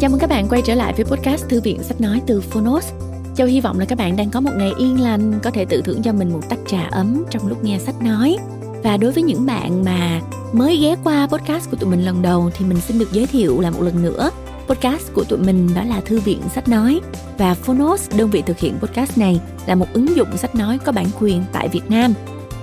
[0.00, 2.92] Chào mừng các bạn quay trở lại với podcast Thư viện Sách Nói từ Phonos.
[3.36, 5.82] Châu hy vọng là các bạn đang có một ngày yên lành, có thể tự
[5.82, 8.36] thưởng cho mình một tách trà ấm trong lúc nghe sách nói.
[8.82, 10.20] Và đối với những bạn mà
[10.52, 13.60] mới ghé qua podcast của tụi mình lần đầu thì mình xin được giới thiệu
[13.60, 14.30] lại một lần nữa.
[14.68, 17.00] Podcast của tụi mình đó là Thư viện Sách Nói
[17.38, 20.92] và Phonos, đơn vị thực hiện podcast này, là một ứng dụng sách nói có
[20.92, 22.14] bản quyền tại Việt Nam.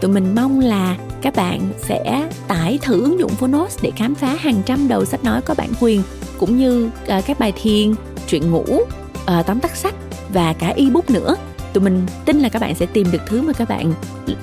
[0.04, 4.36] Tụi mình mong là các bạn sẽ tải thử ứng dụng Phonos để khám phá
[4.40, 6.02] hàng trăm đầu sách nói có bản quyền
[6.40, 7.94] cũng như uh, các bài thiền,
[8.27, 9.96] truyện ngủ, uh, tóm tắt sách
[10.30, 11.36] và cả ebook nữa.
[11.74, 13.94] Tụi mình tin là các bạn sẽ tìm được thứ mà các bạn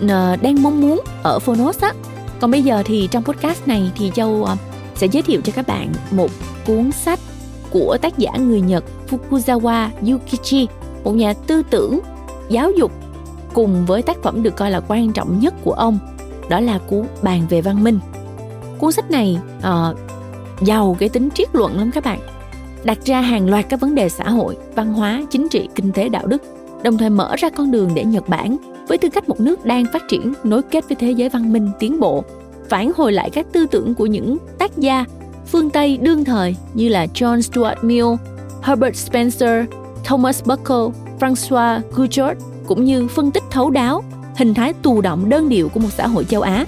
[0.05, 1.93] uh, đang mong muốn ở Phonos á.
[2.41, 4.49] Còn bây giờ thì trong podcast này thì Châu uh,
[4.95, 6.31] sẽ giới thiệu cho các bạn một
[6.67, 7.21] cuốn sách
[7.71, 10.67] của tác giả người Nhật Fukuzawa Yukichi,
[11.05, 12.01] một nhà tư tưởng
[12.49, 12.93] giáo dục
[13.55, 15.99] cùng với tác phẩm được coi là quan trọng nhất của ông
[16.49, 17.99] đó là cuốn bàn về văn minh.
[18.79, 19.97] Cuốn sách này uh,
[20.63, 22.21] giàu cái tính triết luận lắm các bạn.
[22.85, 26.09] Đặt ra hàng loạt các vấn đề xã hội văn hóa chính trị kinh tế
[26.09, 26.43] đạo đức
[26.83, 28.57] đồng thời mở ra con đường để nhật bản
[28.89, 31.71] với tư cách một nước đang phát triển nối kết với thế giới văn minh
[31.79, 32.25] tiến bộ
[32.69, 35.05] phản hồi lại các tư tưởng của những tác gia
[35.47, 38.07] phương Tây đương thời như là John Stuart Mill,
[38.63, 39.65] Herbert Spencer,
[40.05, 42.37] Thomas Buckle, François Gouchot
[42.71, 44.05] cũng như phân tích thấu đáo
[44.37, 46.67] hình thái tù động đơn điệu của một xã hội châu Á.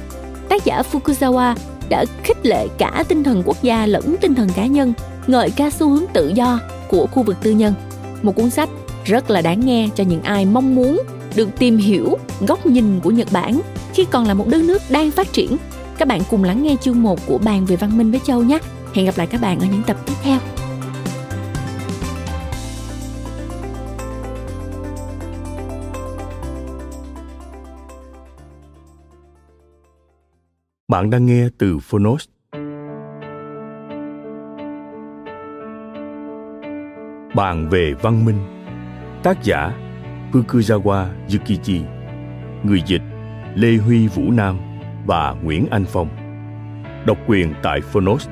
[0.48, 1.54] Tác giả Fukuzawa
[1.88, 4.92] đã khích lệ cả tinh thần quốc gia lẫn tinh thần cá nhân,
[5.26, 7.74] ngợi ca xu hướng tự do của khu vực tư nhân.
[8.22, 8.68] Một cuốn sách
[9.04, 11.02] rất là đáng nghe cho những ai mong muốn
[11.36, 13.60] được tìm hiểu góc nhìn của Nhật Bản
[13.94, 15.56] khi còn là một đất nước đang phát triển.
[15.98, 18.58] Các bạn cùng lắng nghe chương 1 của bàn về văn minh với Châu nhé.
[18.94, 20.38] Hẹn gặp lại các bạn ở những tập tiếp theo.
[30.92, 32.28] Bạn đang nghe từ Phonos.
[37.34, 38.36] Bàn về văn minh.
[39.22, 39.72] Tác giả,
[40.32, 41.80] Fukuzawa Yukichi.
[42.62, 43.02] Người dịch,
[43.54, 44.58] Lê Huy Vũ Nam
[45.06, 46.08] và Nguyễn Anh Phong.
[47.06, 48.28] Độc quyền tại Phonos.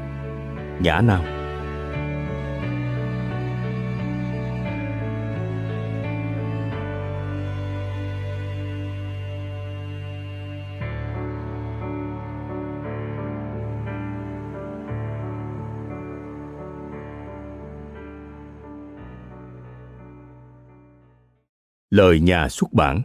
[0.80, 1.39] Nhã Nam.
[22.00, 23.02] Lời nhà xuất bản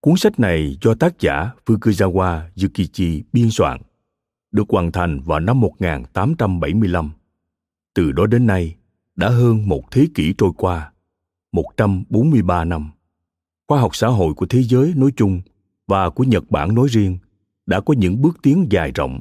[0.00, 3.80] Cuốn sách này do tác giả Fukuzawa Yukichi biên soạn,
[4.52, 7.10] được hoàn thành vào năm 1875.
[7.94, 8.76] Từ đó đến nay,
[9.16, 10.92] đã hơn một thế kỷ trôi qua,
[11.52, 12.90] 143 năm.
[13.68, 15.40] Khoa học xã hội của thế giới nói chung
[15.86, 17.18] và của Nhật Bản nói riêng
[17.66, 19.20] đã có những bước tiến dài rộng.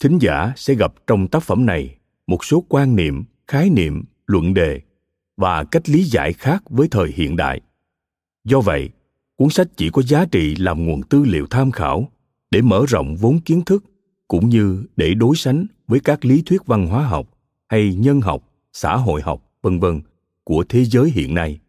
[0.00, 1.96] Thính giả sẽ gặp trong tác phẩm này
[2.26, 4.80] một số quan niệm, khái niệm, luận đề
[5.42, 7.60] và cách lý giải khác với thời hiện đại.
[8.44, 8.90] Do vậy,
[9.36, 12.08] cuốn sách chỉ có giá trị làm nguồn tư liệu tham khảo
[12.50, 13.84] để mở rộng vốn kiến thức
[14.28, 17.28] cũng như để đối sánh với các lý thuyết văn hóa học
[17.68, 20.00] hay nhân học, xã hội học, vân vân
[20.44, 21.60] của thế giới hiện nay.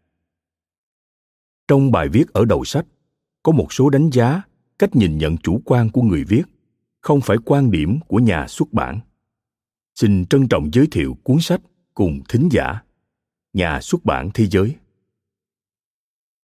[1.68, 2.86] Trong bài viết ở đầu sách
[3.42, 4.42] có một số đánh giá
[4.78, 6.42] cách nhìn nhận chủ quan của người viết,
[7.00, 9.00] không phải quan điểm của nhà xuất bản.
[9.94, 11.60] Xin trân trọng giới thiệu cuốn sách
[11.94, 12.83] cùng thính giả
[13.54, 14.76] nhà xuất bản thế giới.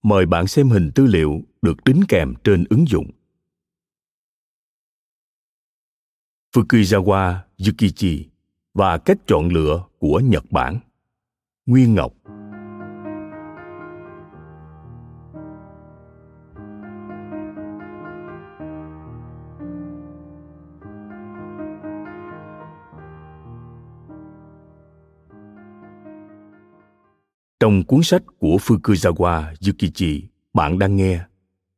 [0.03, 3.11] Mời bạn xem hình tư liệu được đính kèm trên ứng dụng.
[6.55, 8.29] Fukuzawa Yukichi
[8.75, 10.79] và cách chọn lựa của Nhật Bản.
[11.67, 12.15] Nguyên Ngọc
[27.71, 30.23] Trong cuốn sách của Fukuzawa Yukichi,
[30.55, 31.21] bạn đang nghe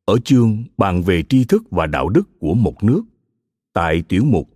[0.05, 3.03] ở chương bàn về tri thức và đạo đức của một nước
[3.73, 4.49] tại tiểu mục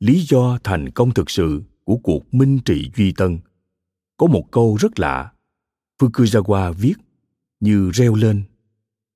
[0.00, 3.38] lý do thành công thực sự của cuộc minh trị duy tân
[4.16, 5.32] có một câu rất lạ
[5.98, 6.94] fukuzawa viết
[7.60, 8.42] như reo lên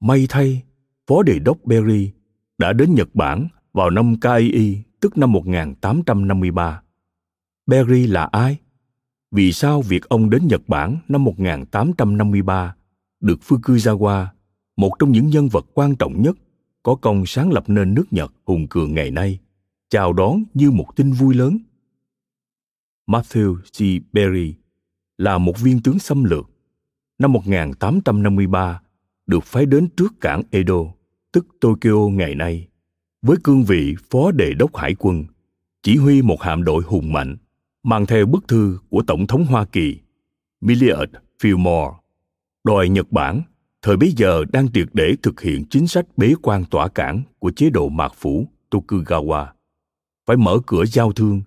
[0.01, 0.63] may thay
[1.07, 2.11] phó đề đốc berry
[2.59, 6.83] đã đến nhật bản vào năm KII, tức năm 1853.
[7.67, 8.62] Berry là ai?
[9.33, 12.75] Vì sao việc ông đến Nhật Bản năm 1853
[13.21, 14.27] được Fukuzawa,
[14.77, 16.37] một trong những nhân vật quan trọng nhất,
[16.83, 19.39] có công sáng lập nên nước Nhật hùng cường ngày nay,
[19.91, 21.59] chào đón như một tin vui lớn.
[23.07, 24.05] Matthew C.
[24.13, 24.55] Berry
[25.19, 26.51] là một viên tướng xâm lược.
[27.19, 28.81] Năm 1853,
[29.27, 30.85] được phái đến trước cảng Edo,
[31.33, 32.69] tức Tokyo ngày nay,
[33.23, 35.25] với cương vị phó đề đốc hải quân,
[35.83, 37.37] chỉ huy một hạm đội hùng mạnh
[37.83, 39.99] mang theo bức thư của Tổng thống Hoa Kỳ
[40.61, 41.13] Millard
[41.43, 41.95] Fillmore
[42.65, 43.43] đòi Nhật Bản
[43.83, 47.51] thời bấy giờ đang triệt để thực hiện chính sách bế quan tỏa cảng của
[47.51, 49.47] chế độ mạc phủ Tokugawa.
[50.27, 51.43] Phải mở cửa giao thương,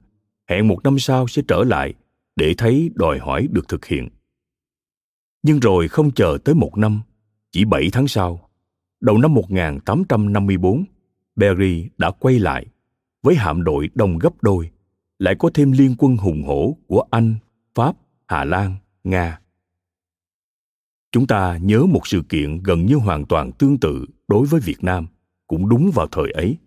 [0.50, 1.94] hẹn một năm sau sẽ trở lại
[2.36, 4.10] để thấy đòi hỏi được thực hiện.
[5.44, 7.02] Nhưng rồi không chờ tới một năm,
[7.52, 8.50] chỉ bảy tháng sau,
[9.02, 10.84] đầu năm 1854,
[11.36, 12.66] Berry đã quay lại
[13.24, 14.72] với hạm đội đông gấp đôi,
[15.20, 17.36] lại có thêm liên quân hùng hổ của Anh,
[17.76, 17.96] Pháp,
[18.28, 19.40] Hà Lan, Nga.
[21.12, 24.84] Chúng ta nhớ một sự kiện gần như hoàn toàn tương tự đối với Việt
[24.84, 25.08] Nam,
[25.48, 26.58] cũng đúng vào thời ấy.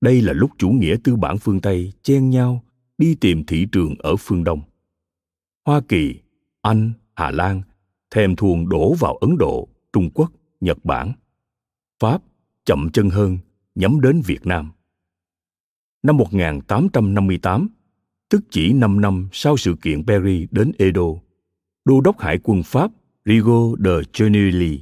[0.00, 2.64] Đây là lúc chủ nghĩa tư bản phương Tây chen nhau
[2.98, 4.60] đi tìm thị trường ở phương Đông.
[5.64, 6.20] Hoa Kỳ,
[6.62, 7.62] Anh, Hà Lan
[8.10, 11.12] thèm thuồng đổ vào Ấn Độ, Trung Quốc, Nhật Bản.
[12.00, 12.22] Pháp
[12.64, 13.38] chậm chân hơn
[13.74, 14.70] nhắm đến Việt Nam.
[16.02, 17.68] Năm 1858,
[18.30, 21.06] tức chỉ 5 năm sau sự kiện Perry đến Edo,
[21.84, 22.90] đô đốc hải quân Pháp
[23.24, 24.80] Rigo de Genouilly,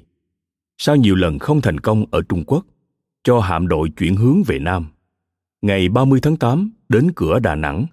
[0.79, 2.67] sau nhiều lần không thành công ở Trung Quốc,
[3.25, 4.87] cho hạm đội chuyển hướng về Nam.
[5.63, 7.87] Ngày 30 tháng 8 đến cửa Đà Nẵng,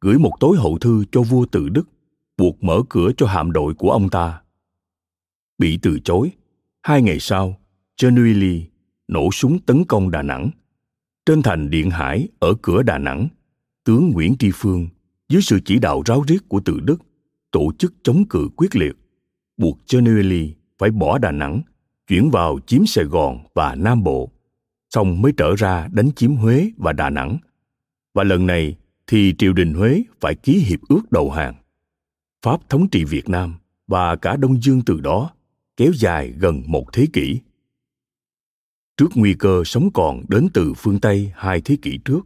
[0.00, 1.88] gửi một tối hậu thư cho vua Tự Đức,
[2.36, 4.40] buộc mở cửa cho hạm đội của ông ta.
[5.58, 6.30] Bị từ chối,
[6.82, 7.58] hai ngày sau,
[8.02, 8.64] Genouilly
[9.08, 10.50] nổ súng tấn công Đà Nẵng.
[11.28, 13.28] Trên thành Điện Hải ở cửa Đà Nẵng,
[13.84, 14.88] tướng Nguyễn Tri Phương
[15.28, 16.96] dưới sự chỉ đạo ráo riết của Tự Đức
[17.50, 18.92] tổ chức chống cự quyết liệt
[19.56, 21.62] buộc Genelli phải bỏ Đà Nẵng,
[22.06, 24.30] chuyển vào chiếm Sài Gòn và Nam Bộ,
[24.90, 27.38] xong mới trở ra đánh chiếm Huế và Đà Nẵng.
[28.14, 28.76] Và lần này
[29.06, 31.54] thì triều đình Huế phải ký hiệp ước đầu hàng.
[32.42, 33.54] Pháp thống trị Việt Nam
[33.86, 35.30] và cả Đông Dương từ đó
[35.76, 37.40] kéo dài gần một thế kỷ.
[38.98, 42.20] Trước nguy cơ sống còn đến từ phương Tây hai thế kỷ trước,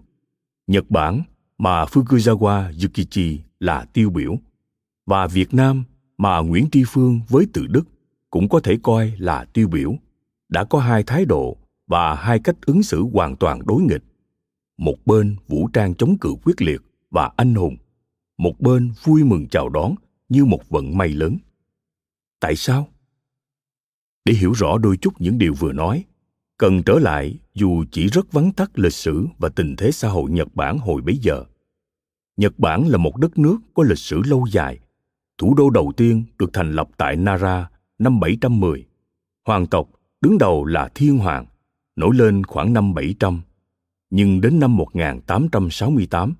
[0.66, 1.22] Nhật Bản
[1.58, 4.36] mà Fukuzawa Yukichi là tiêu biểu
[5.06, 5.84] và Việt Nam
[6.18, 7.82] mà Nguyễn Tri Phương với Từ Đức
[8.30, 9.94] cũng có thể coi là tiêu biểu,
[10.48, 14.02] đã có hai thái độ và hai cách ứng xử hoàn toàn đối nghịch.
[14.78, 16.80] Một bên vũ trang chống cự quyết liệt
[17.10, 17.76] và anh hùng,
[18.38, 19.94] một bên vui mừng chào đón
[20.28, 21.36] như một vận may lớn.
[22.40, 22.88] Tại sao?
[24.24, 26.04] Để hiểu rõ đôi chút những điều vừa nói,
[26.62, 30.30] cần trở lại dù chỉ rất vắn tắt lịch sử và tình thế xã hội
[30.30, 31.44] Nhật Bản hồi bấy giờ.
[32.36, 34.78] Nhật Bản là một đất nước có lịch sử lâu dài
[35.38, 38.86] thủ đô đầu tiên được thành lập tại Nara năm 710.
[39.46, 39.88] Hoàng tộc
[40.20, 41.46] đứng đầu là Thiên Hoàng,
[41.96, 43.40] nổi lên khoảng năm 700.
[44.10, 46.34] Nhưng đến năm 1868,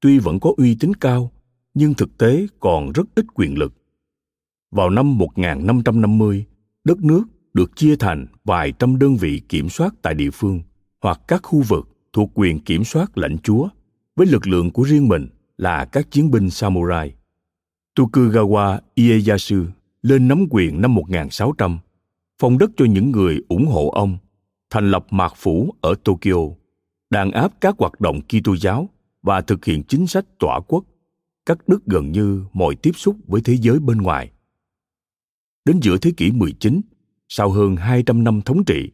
[0.00, 1.32] tuy vẫn có uy tín cao,
[1.74, 3.72] nhưng thực tế còn rất ít quyền lực.
[4.70, 6.44] Vào năm 1550,
[6.84, 7.22] đất nước
[7.54, 10.60] được chia thành vài trăm đơn vị kiểm soát tại địa phương
[11.00, 13.68] hoặc các khu vực thuộc quyền kiểm soát lãnh chúa
[14.16, 17.14] với lực lượng của riêng mình là các chiến binh samurai.
[17.96, 19.64] Tokugawa Ieyasu
[20.02, 21.78] lên nắm quyền năm 1600,
[22.38, 24.18] phong đất cho những người ủng hộ ông,
[24.70, 26.36] thành lập mạc phủ ở Tokyo,
[27.10, 28.88] đàn áp các hoạt động Kitô giáo
[29.22, 30.84] và thực hiện chính sách tỏa quốc,
[31.46, 34.30] cắt đứt gần như mọi tiếp xúc với thế giới bên ngoài.
[35.64, 36.80] Đến giữa thế kỷ 19,
[37.30, 38.90] sau hơn 200 năm thống trị,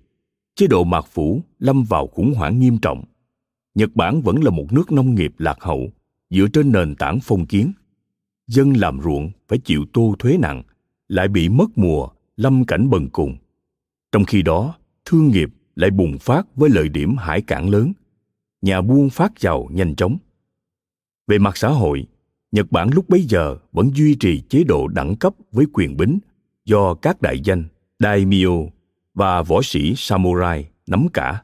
[0.54, 3.04] chế độ mạc phủ lâm vào khủng hoảng nghiêm trọng.
[3.74, 5.90] Nhật Bản vẫn là một nước nông nghiệp lạc hậu,
[6.30, 7.72] dựa trên nền tảng phong kiến–
[8.46, 10.62] dân làm ruộng phải chịu tô thuế nặng,
[11.08, 13.36] lại bị mất mùa, lâm cảnh bần cùng.
[14.12, 17.92] Trong khi đó, thương nghiệp lại bùng phát với lợi điểm hải cảng lớn,
[18.62, 20.18] nhà buôn phát giàu nhanh chóng.
[21.26, 22.06] Về mặt xã hội,
[22.52, 26.18] Nhật Bản lúc bấy giờ vẫn duy trì chế độ đẳng cấp với quyền bính
[26.64, 27.64] do các đại danh
[27.98, 28.52] daimyo
[29.14, 31.42] và võ sĩ samurai nắm cả.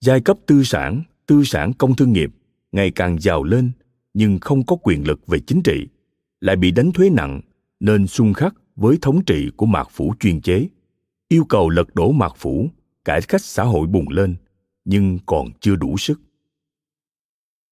[0.00, 2.30] Giai cấp tư sản, tư sản công thương nghiệp
[2.72, 3.70] ngày càng giàu lên
[4.14, 5.86] nhưng không có quyền lực về chính trị,
[6.40, 7.40] lại bị đánh thuế nặng
[7.80, 10.68] nên xung khắc với thống trị của mạc phủ chuyên chế,
[11.28, 12.70] yêu cầu lật đổ mạc phủ,
[13.04, 14.36] cải cách xã hội bùng lên,
[14.84, 16.20] nhưng còn chưa đủ sức.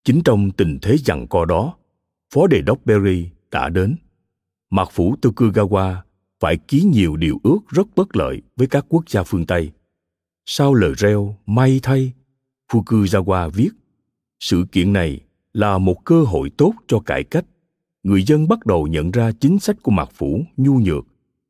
[0.05, 1.77] Chính trong tình thế giằng co đó,
[2.35, 3.97] phó đề đốc Berry đã đến.
[4.71, 5.97] Mạc phủ Tokugawa
[6.41, 9.71] phải ký nhiều điều ước rất bất lợi với các quốc gia phương Tây.
[10.47, 12.13] Sau lời reo may thay,
[12.73, 13.71] Fukuzawa viết,
[14.41, 15.21] sự kiện này
[15.53, 17.45] là một cơ hội tốt cho cải cách
[18.03, 21.07] người dân bắt đầu nhận ra chính sách của mạc phủ nhu nhược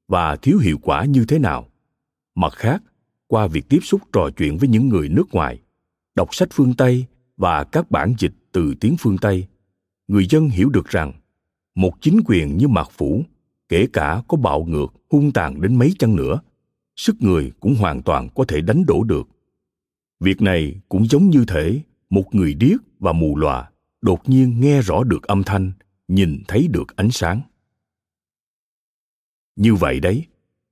[0.09, 1.69] và thiếu hiệu quả như thế nào
[2.35, 2.83] mặt khác
[3.27, 5.61] qua việc tiếp xúc trò chuyện với những người nước ngoài
[6.15, 7.05] đọc sách phương tây
[7.37, 9.47] và các bản dịch từ tiếng phương tây
[10.09, 11.13] người dân hiểu được rằng
[11.75, 13.23] một chính quyền như mạc phủ
[13.69, 16.41] kể cả có bạo ngược, hung tàn đến mấy chăng nữa,
[16.97, 19.29] sức người cũng hoàn toàn có thể đánh đổ được.
[20.21, 23.71] Việc này cũng giống như thể một người điếc và mù lòa
[24.03, 25.73] đột nhiên nghe rõ được âm thanh,
[26.09, 27.41] nhìn thấy được ánh sáng.
[29.57, 30.25] Như vậy đấy,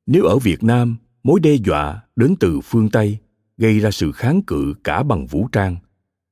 [0.06, 3.18] nếu ở việt nam, mối đe dọa đến từ phương tây
[3.56, 5.76] gây ra sự kháng cự cả bằng vũ trang,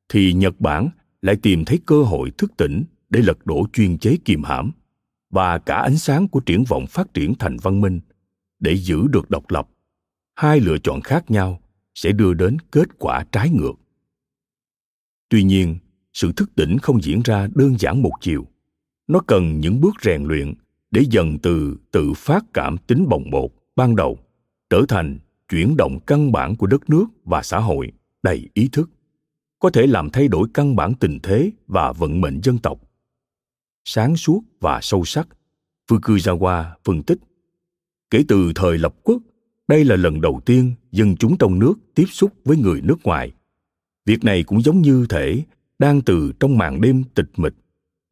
[0.09, 0.89] thì nhật bản
[1.23, 4.71] lại tìm thấy cơ hội thức tỉnh để lật đổ chuyên chế kiềm hãm
[5.35, 8.01] và cả ánh sáng của triển vọng phát triển thành văn minh.
[8.59, 9.69] Để giữ được độc lập,
[10.35, 11.61] hai lựa chọn khác nhau
[11.95, 13.73] sẽ đưa đến kết quả trái ngược.
[15.29, 15.79] Tuy nhiên,
[16.13, 18.47] sự thức tỉnh không diễn ra đơn giản một chiều.
[19.07, 20.55] Nó cần những bước rèn luyện
[20.91, 24.19] để dần từ tự phát cảm tính bồng bột ban đầu,
[24.71, 28.91] trở thành chuyển động căn bản của đất nước và xã hội đầy ý thức.
[29.59, 32.81] Có thể làm thay đổi căn bản tình thế và vận mệnh dân tộc
[33.85, 35.29] sáng suốt và sâu sắc.
[35.91, 37.19] Fukuzawa phân tích,
[38.11, 39.23] kể từ thời lập quốc,
[39.69, 43.33] đây là lần đầu tiên dân chúng trong nước tiếp xúc với người nước ngoài.
[44.07, 45.43] Việc này cũng giống như thể
[45.79, 47.55] đang từ trong màn đêm tịch mịch,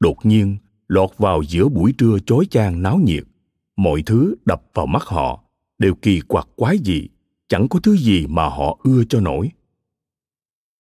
[0.01, 0.57] đột nhiên
[0.89, 3.25] lọt vào giữa buổi trưa chói chang náo nhiệt.
[3.77, 5.45] Mọi thứ đập vào mắt họ
[5.79, 7.09] đều kỳ quặc quái dị,
[7.49, 9.51] chẳng có thứ gì mà họ ưa cho nổi.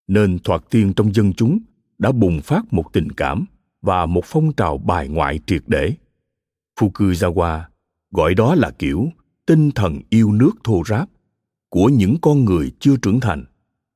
[0.08, 1.58] Nên thoạt tiên trong dân chúng
[1.98, 3.44] đã bùng phát một tình cảm
[3.82, 5.92] và một phong trào bài ngoại triệt để.
[6.80, 7.60] Fukuzawa
[8.10, 9.08] gọi đó là kiểu
[9.46, 11.08] tinh thần yêu nước thô ráp
[11.68, 13.44] của những con người chưa trưởng thành.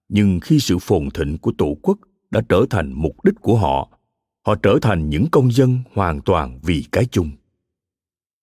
[0.09, 1.99] Nhưng khi sự phồn thịnh của tổ quốc
[2.31, 3.89] đã trở thành mục đích của họ
[4.47, 7.31] họ trở thành những công dân hoàn toàn vì cái chung.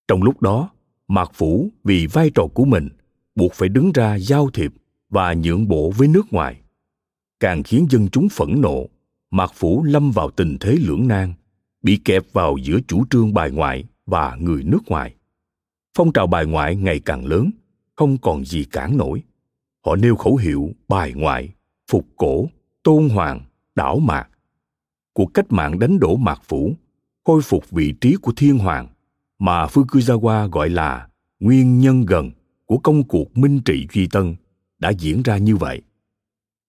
[0.08, 0.70] Trong lúc đó,
[1.08, 2.90] mạc phủ vì vai trò của mình
[3.36, 4.74] buộc phải đứng ra giao thiệp
[5.10, 6.62] và nhượng bộ với nước ngoài,
[7.40, 8.88] càng khiến dân chúng phẫn nộ
[9.34, 11.34] mạc phủ lâm vào tình thế lưỡng nan,
[11.82, 15.16] bị kẹp vào giữa chủ trương bài ngoại và người nước ngoài.
[15.98, 17.52] Phong trào bài ngoại ngày càng lớn,
[17.96, 19.24] không còn gì cản nổi.
[19.86, 21.50] Họ nêu khẩu hiệu bài ngoại,
[21.92, 22.46] phục cổ,
[22.84, 23.42] tôn hoàng,
[23.76, 24.30] đảo mạc.
[25.14, 26.76] Cuộc cách mạng đánh đổ mạc phủ,
[27.24, 28.88] khôi phục vị trí của thiên hoàng
[29.40, 31.08] mà fukuzawa gọi là
[31.40, 32.32] nguyên nhân gần
[32.66, 34.36] của công cuộc minh trị duy tân
[34.80, 35.82] đã diễn ra như vậy.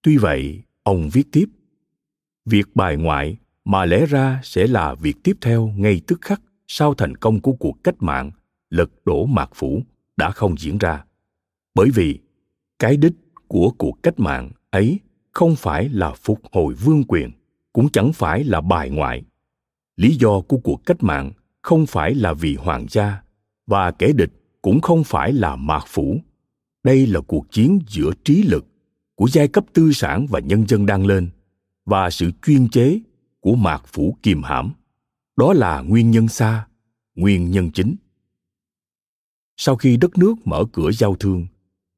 [0.02, 1.46] Tuy vậy, ông viết tiếp
[2.46, 6.94] việc bài ngoại mà lẽ ra sẽ là việc tiếp theo ngay tức khắc sau
[6.94, 8.30] thành công của cuộc cách mạng
[8.70, 9.82] lật đổ mạc phủ
[10.16, 11.04] đã không diễn ra.
[11.74, 12.18] Bởi vì
[12.78, 13.12] cái đích
[13.48, 15.00] của cuộc cách mạng ấy
[15.32, 17.30] không phải là phục hồi vương quyền,
[17.72, 19.22] cũng chẳng phải là bài ngoại.
[19.96, 21.32] Lý do của cuộc cách mạng
[21.62, 23.22] không phải là vì hoàng gia
[23.66, 24.30] và kẻ địch
[24.62, 26.20] cũng không phải là mạc phủ.
[26.84, 28.66] Đây là cuộc chiến giữa trí lực
[29.14, 31.28] của giai cấp tư sản và nhân dân đang lên
[31.84, 33.00] và sự chuyên chế
[33.40, 34.72] của mạc phủ kiềm hãm.
[35.36, 36.66] Đó là nguyên nhân xa,
[37.14, 37.94] nguyên nhân chính.
[39.56, 41.46] Sau khi đất nước mở cửa giao thương,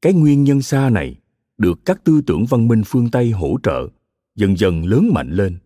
[0.01, 1.15] cái nguyên nhân xa này
[1.57, 3.87] được các tư tưởng văn minh phương tây hỗ trợ,
[4.35, 5.57] dần dần lớn mạnh lên.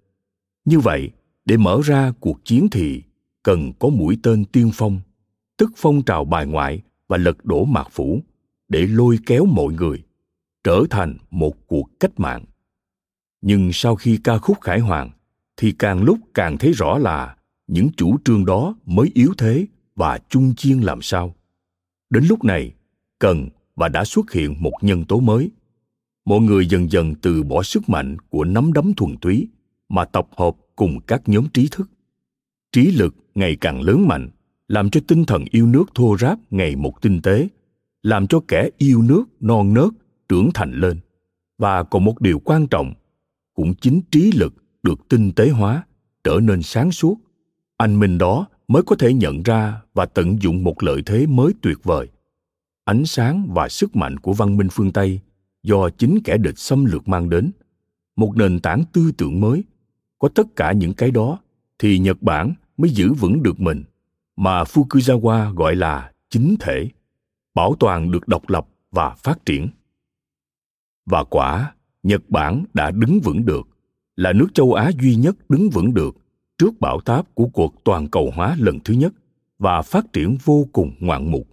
[0.65, 1.11] Như vậy,
[1.45, 3.03] để mở ra cuộc chiến thì
[3.43, 4.99] cần có mũi tên tiên phong,
[5.57, 8.23] tức phong trào bài ngoại và lật đổ mạc phủ
[8.67, 10.03] để lôi kéo mọi người,
[10.63, 12.45] trở thành một cuộc cách mạng
[13.41, 15.09] nhưng sau khi ca khúc khải hoàn,
[15.57, 17.35] thì càng lúc càng thấy rõ là
[17.67, 21.35] những chủ trương đó mới yếu thế và chung chiên làm sao.
[22.09, 22.73] Đến lúc này,
[23.19, 25.51] cần và đã xuất hiện một nhân tố mới.
[26.25, 29.47] Mọi người dần dần từ bỏ sức mạnh của nắm đấm thuần túy
[29.89, 31.89] mà tập hợp cùng các nhóm trí thức.
[32.71, 34.29] Trí lực ngày càng lớn mạnh,
[34.67, 37.47] làm cho tinh thần yêu nước thô ráp ngày một tinh tế,
[38.03, 39.89] làm cho kẻ yêu nước non nớt
[40.29, 40.99] trưởng thành lên.
[41.57, 42.93] Và còn một điều quan trọng
[43.61, 44.53] cũng chính trí lực
[44.83, 45.85] được tinh tế hóa,
[46.23, 47.17] trở nên sáng suốt.
[47.77, 51.53] Anh minh đó mới có thể nhận ra và tận dụng một lợi thế mới
[51.61, 52.07] tuyệt vời.
[52.85, 55.19] Ánh sáng và sức mạnh của văn minh phương tây
[55.63, 57.51] do chính kẻ địch xâm lược mang đến.
[58.15, 59.63] Một nền tảng tư tưởng mới.
[60.19, 61.39] Có tất cả những cái đó
[61.79, 63.83] thì nhật bản mới giữ vững được mình,
[64.35, 66.89] mà fukuzawa gọi là chính thể,
[67.55, 69.67] bảo toàn được độc lập và phát triển.
[71.05, 73.67] Và quả nhật bản đã đứng vững được,
[74.15, 76.15] là nước châu á duy nhất đứng vững được
[76.57, 79.13] trước bão táp của cuộc toàn cầu hóa lần thứ nhất
[79.59, 81.47] và phát triển vô cùng ngoạn mục.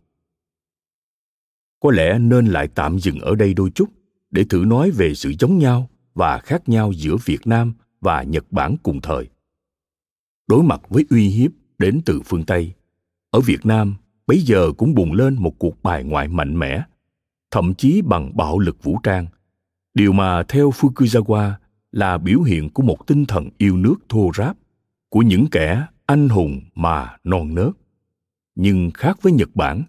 [1.80, 3.88] Có lẽ nên lại tạm dừng ở đây đôi chút
[4.30, 8.52] để thử nói về sự giống nhau và khác nhau giữa việt nam và nhật
[8.52, 9.28] bản cùng thời.
[10.46, 12.72] Đối mặt với uy hiếp đến từ phương tây,
[13.30, 13.94] ở việt nam
[14.26, 16.82] bấy giờ cũng bùng lên một cuộc bài ngoại mạnh mẽ,
[17.50, 19.26] thậm chí bằng bạo lực vũ trang
[19.98, 21.52] điều mà theo fukuzawa
[21.92, 24.56] là biểu hiện của một tinh thần yêu nước thô ráp
[25.08, 27.70] của những kẻ anh hùng mà non nớt.
[28.54, 29.82] Nhưng khác với nhật bản,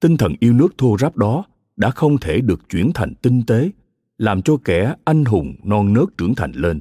[0.00, 1.44] tinh thần yêu nước thô ráp đó
[1.76, 3.70] đã không thể được chuyển thành tinh tế,
[4.18, 6.80] làm cho kẻ anh hùng non nớt trưởng thành lên.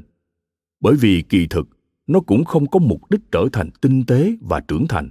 [0.80, 1.68] Bởi vì kỳ thực,
[2.08, 5.10] nó cũng không có mục đích trở thành tinh tế và trưởng thành.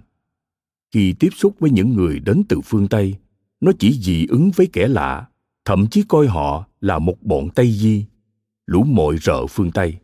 [0.95, 3.15] Khi tiếp xúc với những người đến từ phương tây,
[3.61, 5.27] nó chỉ dị ứng với kẻ lạ,
[5.65, 8.07] thậm chí coi họ là một bọn tây di.
[8.67, 9.97] Lũ mội rợ phương tây.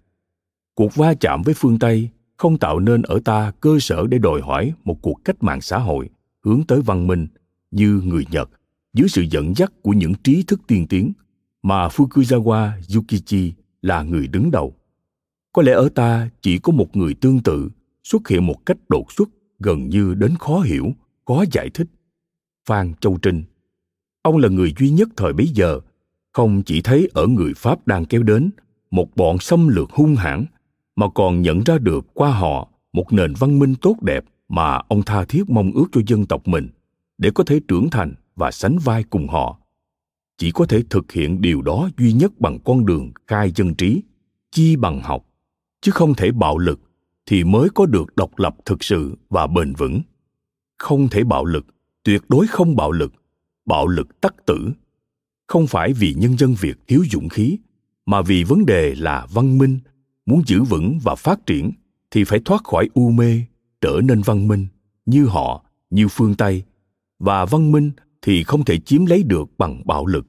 [0.75, 4.41] Cuộc va chạm với phương tây không tạo nên ở ta cơ sở để đòi
[4.41, 6.09] hỏi một cuộc cách mạng xã hội
[6.45, 7.27] hướng tới văn minh
[7.71, 8.51] như người nhật
[8.95, 11.13] dưới sự dẫn dắt của những trí thức tiên tiến
[11.63, 14.75] mà fukuzawa yukichi là người đứng đầu.
[15.53, 17.69] Có lẽ ở ta chỉ có một người tương tự
[18.05, 20.93] xuất hiện một cách đột xuất gần như đến khó hiểu,
[21.27, 21.87] khó giải thích.
[22.69, 23.43] Phan châu trinh.
[24.23, 25.81] Ông là người duy nhất thời bấy giờ
[26.39, 28.51] không chỉ thấy ở người pháp đang kéo đến
[28.91, 30.45] một bọn xâm lược hung hãn,
[30.97, 35.03] mà còn nhận ra được qua họ một nền văn minh tốt đẹp mà ông
[35.03, 36.69] tha thiết mong ước cho dân tộc mình
[37.19, 39.59] để có thể trưởng thành và sánh vai cùng họ.
[40.37, 44.03] Chỉ có thể thực hiện điều đó duy nhất bằng con đường khai dân trí,
[44.51, 45.27] chi bằng học,
[45.81, 46.81] chứ không thể bạo lực
[47.27, 50.01] thì mới có được độc lập thực sự và bền vững.
[50.79, 51.67] Không thể bạo lực,
[52.03, 53.13] tuyệt đối không bạo lực
[53.67, 54.73] bạo lực tắc tử
[55.49, 57.59] không phải vì nhân dân việt thiếu dũng khí,
[58.07, 59.79] mà vì vấn đề là văn minh.
[60.27, 61.73] Muốn giữ vững và phát triển
[62.11, 63.43] thì phải thoát khỏi u mê,
[63.81, 64.67] trở nên văn minh,
[65.07, 66.63] như họ, như phương tây.
[67.19, 67.91] Và văn minh
[68.23, 70.27] thì không thể chiếm lấy được bằng bạo lực.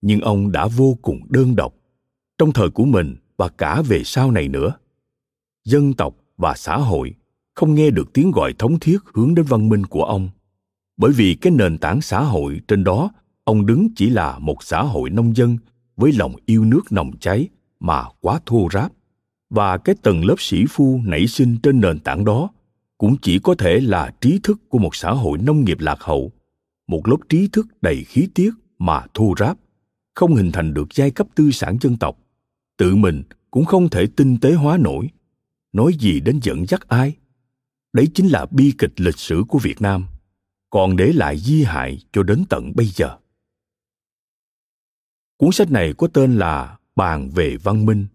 [0.00, 1.74] Nhưng ông đã vô cùng đơn độc
[2.38, 4.72] trong thời của mình và cả về sau này nữa.
[5.64, 7.14] Dân tộc và xã hội
[7.54, 10.28] không nghe được tiếng gọi thống thiết hướng đến văn minh của ông.
[10.96, 13.10] Bởi vì cái nền tảng xã hội trên đó
[13.48, 15.58] ông đứng chỉ là một xã hội nông dân
[15.96, 17.48] với lòng yêu nước nồng cháy
[17.80, 18.92] mà quá thô ráp.
[19.50, 22.50] Và cái tầng lớp sĩ phu nảy sinh trên nền tảng đó
[22.98, 26.32] cũng chỉ có thể là trí thức của một xã hội nông nghiệp lạc hậu,
[26.88, 29.58] một lớp trí thức đầy khí tiết mà thô ráp,
[30.14, 32.18] không hình thành được giai cấp tư sản dân tộc.
[32.76, 35.10] Tự mình cũng không thể tinh tế hóa nổi.
[35.72, 37.16] Nói gì đến dẫn dắt ai?
[37.92, 40.06] Đấy chính là bi kịch lịch sử của việt nam,
[40.70, 43.16] còn để lại di hại cho đến tận bây giờ
[45.38, 48.06] cuốn sách này có tên là bàn về văn minh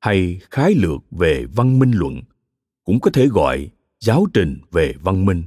[0.00, 2.20] hay khái lược về văn minh luận.
[2.84, 5.42] Cũng có thể gọi giáo trình về văn minh,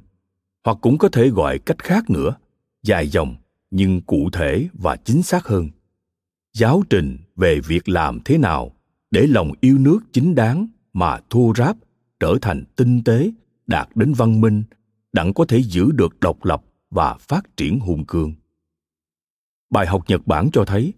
[0.63, 2.35] hoặc cũng có thể gọi cách khác nữa,
[2.83, 3.35] dài dòng
[3.71, 5.69] nhưng cụ thể và chính xác hơn.
[6.53, 8.71] Giáo trình về việc làm thế nào
[9.11, 11.77] để lòng yêu nước chính đáng mà thô ráp
[12.19, 13.31] trở thành tinh tế,
[13.67, 14.63] đạt đến văn minh,
[15.13, 18.33] đặng có thể giữ được độc lập và phát triển hùng cường.
[19.69, 20.93] Bài học nhật bản cho thấy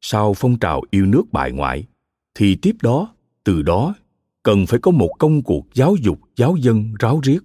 [0.00, 1.86] sau phong trào yêu nước bại ngoại,
[2.34, 3.94] thì tiếp đó, từ đó,
[4.42, 7.38] cần phải có một công cuộc giáo dục, giáo dân ráo riết,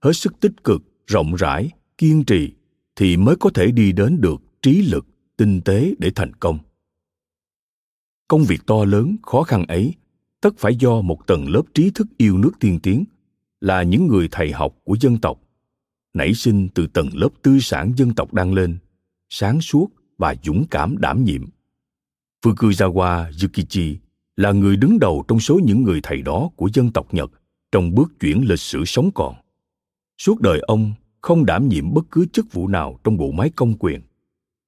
[0.00, 2.52] hết sức tích cực, rộng rãi, kiên trì
[2.96, 6.58] thì mới có thể đi đến được trí lực, tinh tế để thành công.
[8.28, 9.94] Công việc to lớn, khó khăn ấy
[10.40, 13.04] tất phải do một tầng lớp trí thức yêu nước tiên tiến
[13.60, 15.40] là những người thầy học của dân tộc.
[16.14, 18.78] Nảy sinh từ tầng lớp tư sản dân tộc đang lên,
[19.28, 21.44] sáng suốt và dũng cảm đảm nhiệm
[22.42, 23.98] fukuzawa yukichi
[24.36, 27.30] là người đứng đầu trong số những người thầy đó của dân tộc nhật
[27.72, 29.34] trong bước chuyển lịch sử sống còn.
[30.18, 33.74] Suốt đời ông không đảm nhiệm bất cứ chức vụ nào trong bộ máy công
[33.78, 34.00] quyền.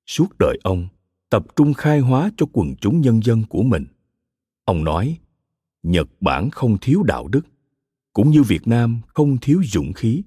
[0.07, 0.89] Suốt đời ông
[1.31, 3.87] tập trung khai hóa cho quần chúng nhân dân của mình.
[4.65, 5.19] Ông nói,
[5.83, 7.47] nhật bản không thiếu đạo đức,
[8.13, 10.23] cũng như việt nam không thiếu dũng khí.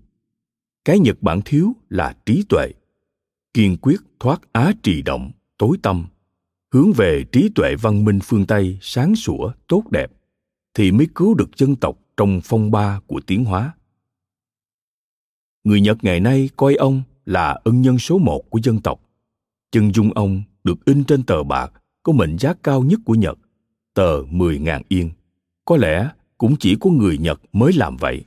[0.85, 2.71] Cái nhật bản thiếu là trí tuệ,
[3.53, 6.07] kiên quyết thoát á trì động, tối tâm
[6.73, 10.11] hướng về trí tuệ văn minh phương tây sáng sủa tốt đẹp
[10.73, 13.73] thì mới cứu được dân tộc trong phong ba của tiến hóa
[15.63, 19.01] người nhật ngày nay coi ông là ân nhân số một của dân tộc
[19.71, 21.71] chân dung ông được in trên tờ bạc
[22.07, 23.37] có mệnh giá cao nhất của Nhật,
[23.93, 25.11] tờ 10.000 yên.
[25.65, 28.25] Có lẽ cũng chỉ có người Nhật mới làm vậy.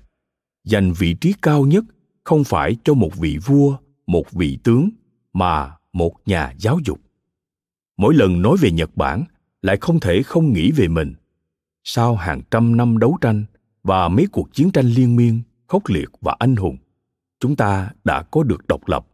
[0.64, 1.84] Dành vị trí cao nhất
[2.24, 3.76] không phải cho một vị vua,
[4.06, 4.90] một vị tướng,
[5.32, 6.98] mà một nhà giáo dục.
[8.00, 9.24] Mỗi lần nói về Nhật Bản,
[9.62, 11.14] lại không thể không nghĩ về mình.
[11.84, 13.44] Sau hàng trăm năm đấu tranh
[13.82, 16.76] và mấy cuộc chiến tranh liên miên, khốc liệt và anh hùng,
[17.40, 19.06] chúng ta đã có được độc lập.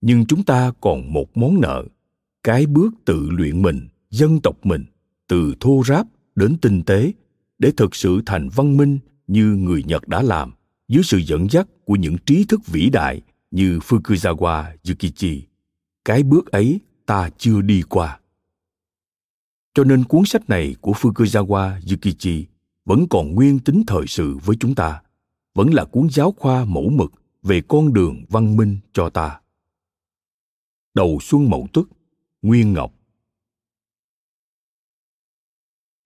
[0.00, 1.84] Nhưng chúng ta còn một món nợ
[2.44, 4.84] cái bước tự luyện mình dân tộc mình
[5.28, 7.12] từ thô ráp đến tinh tế
[7.58, 10.52] để thực sự thành văn minh như người nhật đã làm
[10.88, 15.42] dưới sự dẫn dắt của những trí thức vĩ đại như fukuzawa yukichi
[16.04, 18.20] cái bước ấy ta chưa đi qua.
[19.74, 22.46] Cho nên cuốn sách này của fukuzawa, yukichi,
[22.84, 25.02] vẫn còn nguyên tính thời sự với chúng ta,
[25.54, 27.12] vẫn là cuốn giáo khoa mẫu mực
[27.42, 29.40] về con đường văn minh cho ta.
[30.94, 31.84] Đầu xuân mậu tuất,
[32.42, 32.92] Nguyên Ngọc.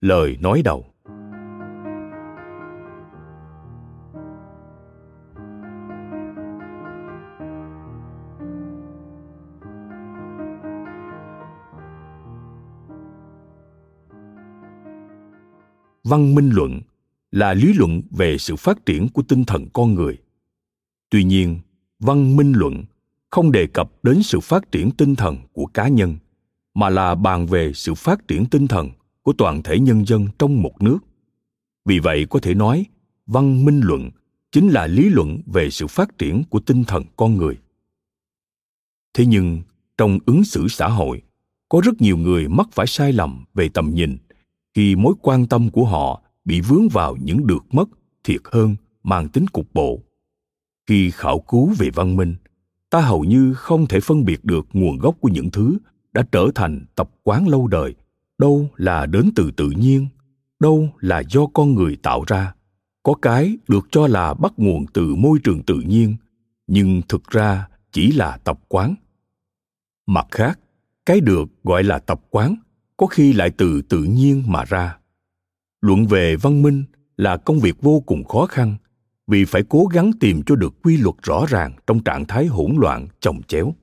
[0.00, 0.87] Lời nói đầu.
[16.08, 16.80] Văn minh luận
[17.30, 20.18] là lý luận về sự phát triển của tinh thần con người.
[21.10, 21.58] Tuy nhiên,
[21.98, 22.84] văn minh luận
[23.30, 26.16] không đề cập đến sự phát triển tinh thần của cá nhân,
[26.74, 28.90] mà là bàn về sự phát triển tinh thần
[29.22, 30.98] của toàn thể nhân dân trong một nước.
[31.84, 32.86] Vì vậy có thể nói,
[33.26, 34.10] văn minh luận
[34.52, 37.58] chính là lý luận về sự phát triển của tinh thần con người.
[39.14, 39.62] Thế nhưng,
[39.98, 41.22] trong ứng xử xã hội,
[41.68, 44.18] có rất nhiều người mắc phải sai lầm về tầm nhìn
[44.74, 47.88] khi mối quan tâm của họ bị vướng vào những được mất,
[48.24, 50.02] thiệt hơn, mang tính cục bộ.
[50.86, 52.36] Khi khảo cứu về văn minh,
[52.90, 55.78] ta hầu như không thể phân biệt được nguồn gốc của những thứ
[56.12, 57.94] đã trở thành tập quán lâu đời.
[58.38, 60.06] Đâu là đến từ tự nhiên,
[60.60, 62.54] đâu là do con người tạo ra.
[63.02, 66.16] Có cái được cho là bắt nguồn từ môi trường tự nhiên,
[66.66, 68.94] nhưng thực ra chỉ là tập quán.
[70.06, 70.60] Mặt khác,
[71.06, 72.54] cái được gọi là tập quán
[72.98, 74.98] có khi lại từ tự nhiên mà ra
[75.80, 76.84] luận về văn minh
[77.16, 78.76] là công việc vô cùng khó khăn
[79.26, 82.76] vì phải cố gắng tìm cho được quy luật rõ ràng trong trạng thái hỗn
[82.78, 83.74] loạn chồng chéo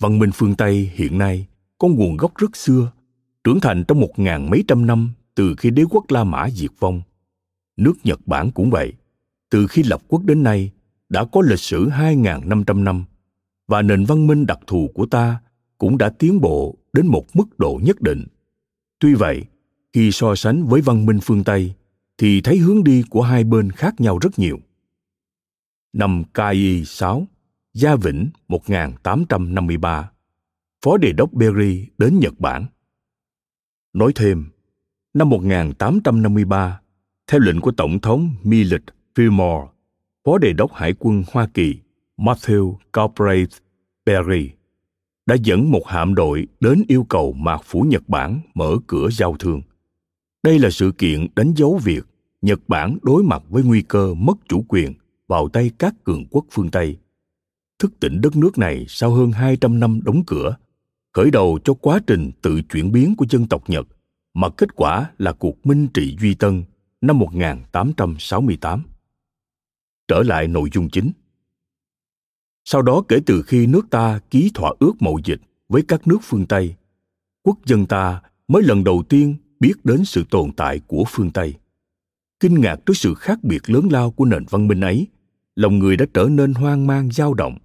[0.00, 1.46] văn minh phương tây hiện nay
[1.78, 2.92] có nguồn gốc rất xưa
[3.44, 6.70] trưởng thành trong một ngàn mấy trăm năm từ khi đế quốc La Mã diệt
[6.78, 7.02] vong.
[7.76, 8.92] Nước Nhật Bản cũng vậy.
[9.50, 10.70] Từ khi lập quốc đến nay,
[11.08, 13.04] đã có lịch sử 2.500 năm,
[13.68, 15.40] và nền văn minh đặc thù của ta
[15.78, 18.26] cũng đã tiến bộ đến một mức độ nhất định.
[18.98, 19.44] Tuy vậy,
[19.92, 21.74] khi so sánh với văn minh phương Tây,
[22.18, 24.58] thì thấy hướng đi của hai bên khác nhau rất nhiều.
[25.92, 27.26] Năm KI 6,
[27.74, 30.10] Gia Vĩnh 1853,
[30.84, 32.66] Phó Đề đốc Berry đến Nhật Bản.
[33.92, 34.50] Nói thêm,
[35.14, 36.80] năm 1853,
[37.26, 38.82] theo lệnh của Tổng thống Millet
[39.14, 39.68] Fillmore,
[40.24, 41.80] Phó Đề đốc Hải quân Hoa Kỳ
[42.16, 43.52] Matthew Galbraith
[44.06, 44.57] Berry
[45.28, 49.36] đã dẫn một hạm đội đến yêu cầu mạc phủ Nhật Bản mở cửa giao
[49.38, 49.62] thương.
[50.42, 52.04] Đây là sự kiện đánh dấu việc
[52.42, 54.94] Nhật Bản đối mặt với nguy cơ mất chủ quyền
[55.26, 56.96] vào tay các cường quốc phương Tây.
[57.78, 60.56] Thức tỉnh đất nước này sau hơn 200 năm đóng cửa,
[61.12, 63.86] khởi đầu cho quá trình tự chuyển biến của dân tộc Nhật,
[64.34, 66.64] mà kết quả là cuộc minh trị Duy Tân
[67.00, 68.82] năm 1868.
[70.08, 71.12] Trở lại nội dung chính.
[72.70, 76.18] Sau đó kể từ khi nước ta ký thỏa ước mậu dịch với các nước
[76.22, 76.74] phương Tây,
[77.42, 81.54] quốc dân ta mới lần đầu tiên biết đến sự tồn tại của phương Tây.
[82.40, 85.06] Kinh ngạc trước sự khác biệt lớn lao của nền văn minh ấy,
[85.56, 87.58] lòng người đã trở nên hoang mang dao động.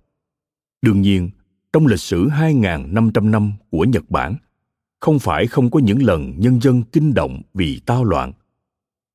[0.82, 1.30] Đương nhiên,
[1.74, 4.36] trong lịch sử 2.500 năm của Nhật Bản,
[5.00, 8.32] không phải không có những lần nhân dân kinh động vì tao loạn.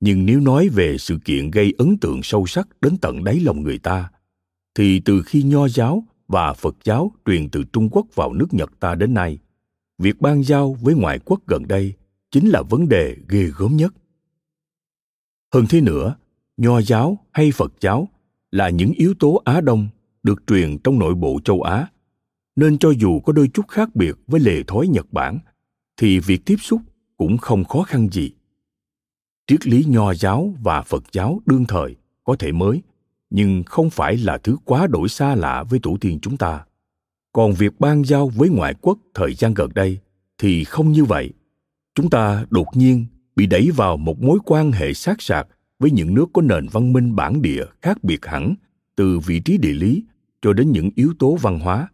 [0.01, 3.63] Nhưng nếu nói về sự kiện gây ấn tượng sâu sắc đến tận đáy lòng
[3.63, 4.11] người ta,
[4.79, 8.71] thì từ khi nho giáo và phật giáo truyền từ trung quốc vào nước nhật
[8.81, 9.39] ta đến nay,
[9.99, 11.93] việc ban giao với ngoại quốc gần đây
[12.31, 13.95] chính là vấn đề ghê gớm nhất.
[15.55, 16.17] Hơn thế nữa,
[16.57, 18.09] nho giáo hay phật giáo
[18.51, 19.89] là những yếu tố á đông
[20.23, 21.91] được truyền trong nội bộ châu á,
[22.57, 25.39] nên cho dù có đôi chút khác biệt với lề thói nhật bản
[25.97, 26.81] thì việc tiếp xúc
[27.17, 28.33] cũng không khó khăn gì.
[29.47, 32.83] Triết lý nho giáo và phật giáo đương thời có thể mới
[33.31, 36.65] nhưng không phải là thứ quá đổi xa lạ với tổ tiên chúng ta.
[37.33, 39.99] Còn việc ban giao với ngoại quốc thời gian gần đây
[40.39, 41.33] thì không như vậy.
[41.95, 45.47] Chúng ta đột nhiên bị đẩy vào một mối quan hệ sát sạc
[45.79, 48.55] với những nước có nền văn minh bản địa khác biệt hẳn,
[48.97, 50.05] từ vị trí địa lý
[50.43, 51.89] cho đến những yếu tố văn hóa,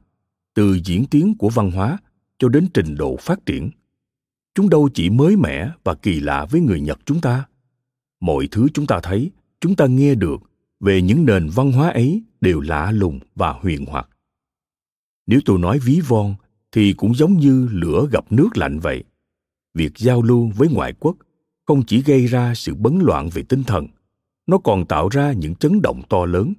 [0.55, 1.99] từ diễn tiến của văn hóa
[2.39, 3.71] cho đến trình độ phát triển.
[4.55, 7.47] Chúng đâu chỉ mới mẻ và kỳ lạ với người nhật chúng ta.
[8.21, 10.43] Mọi thứ chúng ta thấy, chúng ta nghe được
[10.85, 14.09] về những nền văn hóa ấy đều lạ lùng và huyền hoặc.
[15.27, 16.35] Nếu tôi nói ví von,
[16.73, 19.05] thì cũng giống như lửa gặp nước lạnh vậy.
[19.75, 21.17] Việc giao lưu với ngoại quốc
[21.67, 23.87] không chỉ gây ra sự bấn loạn về tinh thần,
[24.47, 26.53] nó còn tạo ra những chấn động to lớn,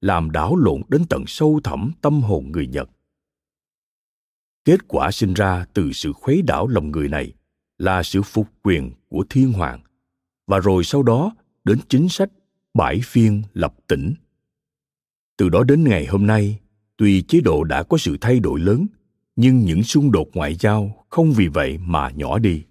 [0.00, 2.90] làm đảo lộn đến tận sâu thẳm tâm hồn người nhật.
[4.64, 7.32] Kết quả sinh ra từ sự khuấy đảo lòng người này
[7.78, 9.80] là sự phục quyền của thiên hoàng,
[10.46, 11.32] và rồi sau đó
[11.64, 12.30] đến chính sách
[12.74, 14.14] bãi phiên lập tỉnh.
[15.36, 16.58] Từ đó đến ngày hôm nay,
[16.96, 18.86] tuy chế độ đã có sự thay đổi lớn,
[19.36, 22.64] nhưng những xung đột ngoại giao không vì vậy mà nhỏ đi.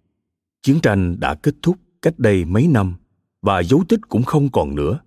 [0.62, 2.95] Chiến tranh đã kết thúc cách đây mấy năm
[3.41, 4.99] và dấu tích cũng không còn nữa.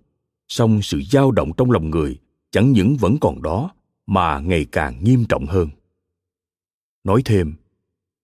[0.47, 2.19] Song sự dao động trong lòng người
[2.51, 3.71] chẳng những vẫn còn đó
[4.07, 5.69] mà ngày càng nghiêm trọng hơn.
[7.03, 7.53] Nói thêm,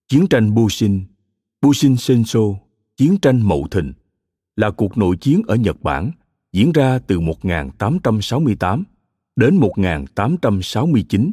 [0.08, 1.02] chiến tranh Bushin,
[1.62, 2.40] Bushin Senso,
[2.98, 3.94] chiến tranh Mậu Thìn
[4.56, 6.12] là cuộc nội chiến ở Nhật Bản
[6.52, 8.84] diễn ra từ 1868
[9.36, 11.32] đến 1869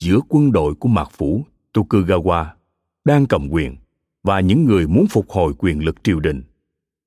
[0.00, 2.46] giữa quân đội của mạc phủ, Tokugawa,
[3.04, 3.76] đang cầm quyền
[4.22, 6.42] và những người muốn phục hồi quyền lực triều đình.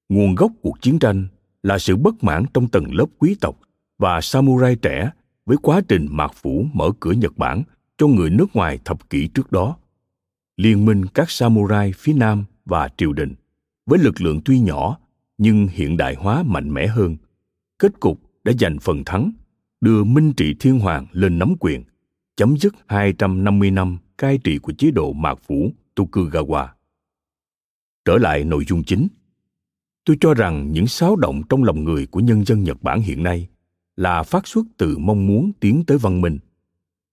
[0.09, 1.27] nguồn gốc cuộc chiến tranh
[1.63, 3.59] là sự bất mãn trong tầng lớp quý tộc
[3.97, 5.11] và samurai trẻ
[5.45, 7.63] với quá trình mạc phủ mở cửa Nhật Bản
[7.97, 9.77] cho người nước ngoài thập kỷ trước đó.
[10.57, 13.35] Liên minh các samurai phía Nam và triều đình
[13.85, 14.97] với lực lượng tuy nhỏ
[15.37, 17.17] nhưng hiện đại hóa mạnh mẽ hơn.
[17.79, 19.31] Kết cục đã giành phần thắng,
[19.81, 21.83] đưa Minh trị Thiên Hoàng lên nắm quyền,
[22.35, 26.67] chấm dứt 250 năm cai trị của chế độ Mạc Phủ Tokugawa.
[28.05, 29.07] Trở lại nội dung chính.
[30.05, 33.23] Tôi cho rằng những xáo động trong lòng người của nhân dân Nhật Bản hiện
[33.23, 33.47] nay
[33.95, 36.39] là phát xuất từ mong muốn tiến tới văn minh.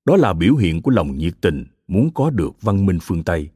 [0.05, 3.49] Đó là biểu hiện của lòng nhiệt tình muốn có được văn minh phương Tây,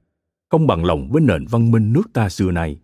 [0.49, 2.79] không bằng lòng với nền văn minh nước ta xưa nay.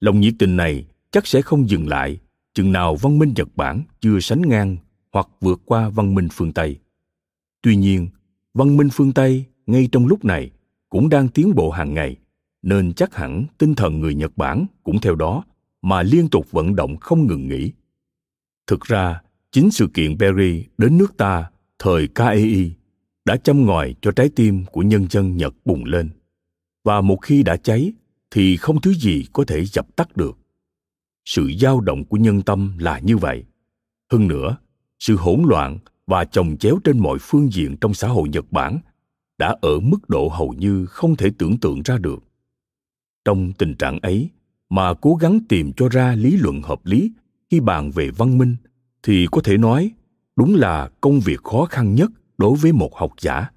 [0.00, 2.20] Lòng nhiệt tình này chắc sẽ không dừng lại
[2.60, 4.76] chừng nào văn minh Nhật Bản chưa sánh ngang
[5.12, 6.78] hoặc vượt qua văn minh phương Tây.
[7.62, 8.08] Tuy nhiên,
[8.54, 10.50] văn minh phương Tây ngay trong lúc này
[10.88, 12.16] cũng đang tiến bộ hàng ngày,
[12.62, 15.44] nên chắc hẳn tinh thần người Nhật Bản cũng theo đó
[15.82, 17.72] mà liên tục vận động không ngừng nghỉ.
[18.66, 19.20] Thực ra,
[19.52, 22.72] chính sự kiện Berry đến nước ta thời kai
[23.24, 26.10] đã châm ngòi cho trái tim của nhân dân Nhật bùng lên.
[26.84, 27.92] Và một khi đã cháy
[28.30, 30.39] thì không thứ gì có thể dập tắt được.
[31.32, 33.44] Sự dao động của nhân tâm là như vậy.
[34.12, 34.56] Hơn nữa,
[34.98, 38.78] sự hỗn loạn và chồng chéo trên mọi phương diện trong xã hội Nhật Bản
[39.38, 42.18] đã ở mức độ hầu như không thể tưởng tượng ra được.
[43.24, 44.30] Trong tình trạng ấy,
[44.70, 47.12] mà cố gắng tìm cho ra lý luận hợp lý
[47.50, 48.56] khi bàn về văn minh
[49.02, 49.90] thì có thể nói
[50.36, 53.50] đúng là công việc khó khăn nhất đối với một học giả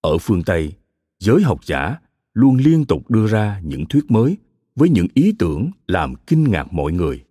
[0.00, 0.72] ở phương tây
[1.18, 1.98] giới học giả
[2.32, 4.36] luôn liên tục đưa ra những thuyết mới
[4.74, 7.24] với những ý tưởng làm kinh ngạc mọi người.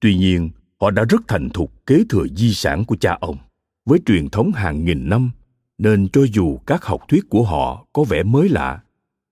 [0.00, 3.36] Tuy nhiên, họ đã rất thành thục kế thừa di sản của cha ông
[3.84, 5.30] với truyền thống hàng nghìn năm,
[5.78, 8.82] nên cho dù các học thuyết của họ có vẻ mới lạ,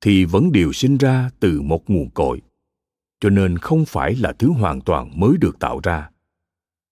[0.01, 2.41] thì vẫn đều sinh ra từ một nguồn cội.
[3.21, 6.11] Cho nên không phải là thứ hoàn toàn mới được tạo ra.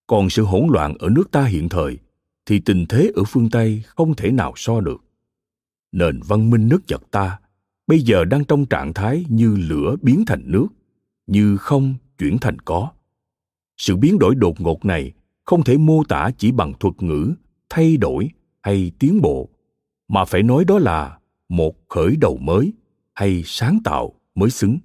[0.06, 1.98] Còn sự hỗn loạn ở nước ta hiện thời,
[2.46, 5.04] thì tình thế ở phương tây không thể nào so được.
[5.92, 7.38] Nền văn minh nước nhật ta
[7.92, 10.66] bây giờ đang trong trạng thái như lửa biến thành nước,
[11.26, 12.90] như không chuyển thành có.
[13.76, 15.12] Sự biến đổi đột ngột này
[15.44, 17.34] không thể mô tả chỉ bằng thuật ngữ
[17.70, 18.30] thay đổi
[18.62, 19.48] hay tiến bộ,
[20.08, 22.72] mà phải nói đó là một khởi đầu mới
[23.14, 24.78] hay sáng tạo mới xứng.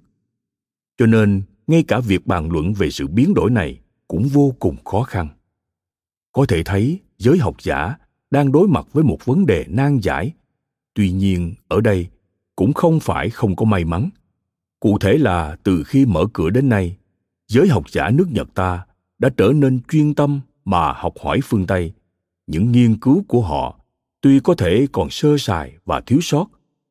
[0.98, 4.76] Cho nên, ngay cả việc bàn luận về sự biến đổi này cũng vô cùng
[4.84, 5.28] khó khăn.
[6.32, 7.96] Có thể thấy, giới học giả
[8.30, 10.32] đang đối mặt với một vấn đề nan giải.
[10.94, 12.08] Tuy nhiên, ở đây
[12.58, 14.10] cũng không phải không có may mắn.
[14.80, 16.96] Cụ thể là từ khi mở cửa đến nay,
[17.48, 18.86] giới học giả nước nhật ta
[19.18, 21.92] đã trở nên chuyên tâm mà học hỏi phương tây.
[22.46, 23.80] Những nghiên cứu của họ
[24.20, 26.46] tuy có thể còn sơ sài và thiếu sót,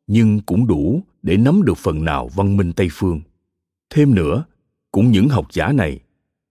[0.08, 3.22] nhưng cũng đủ để nắm được phần nào văn minh tây phương.
[3.90, 4.44] Thêm nữa,
[4.92, 6.00] cũng những học giả này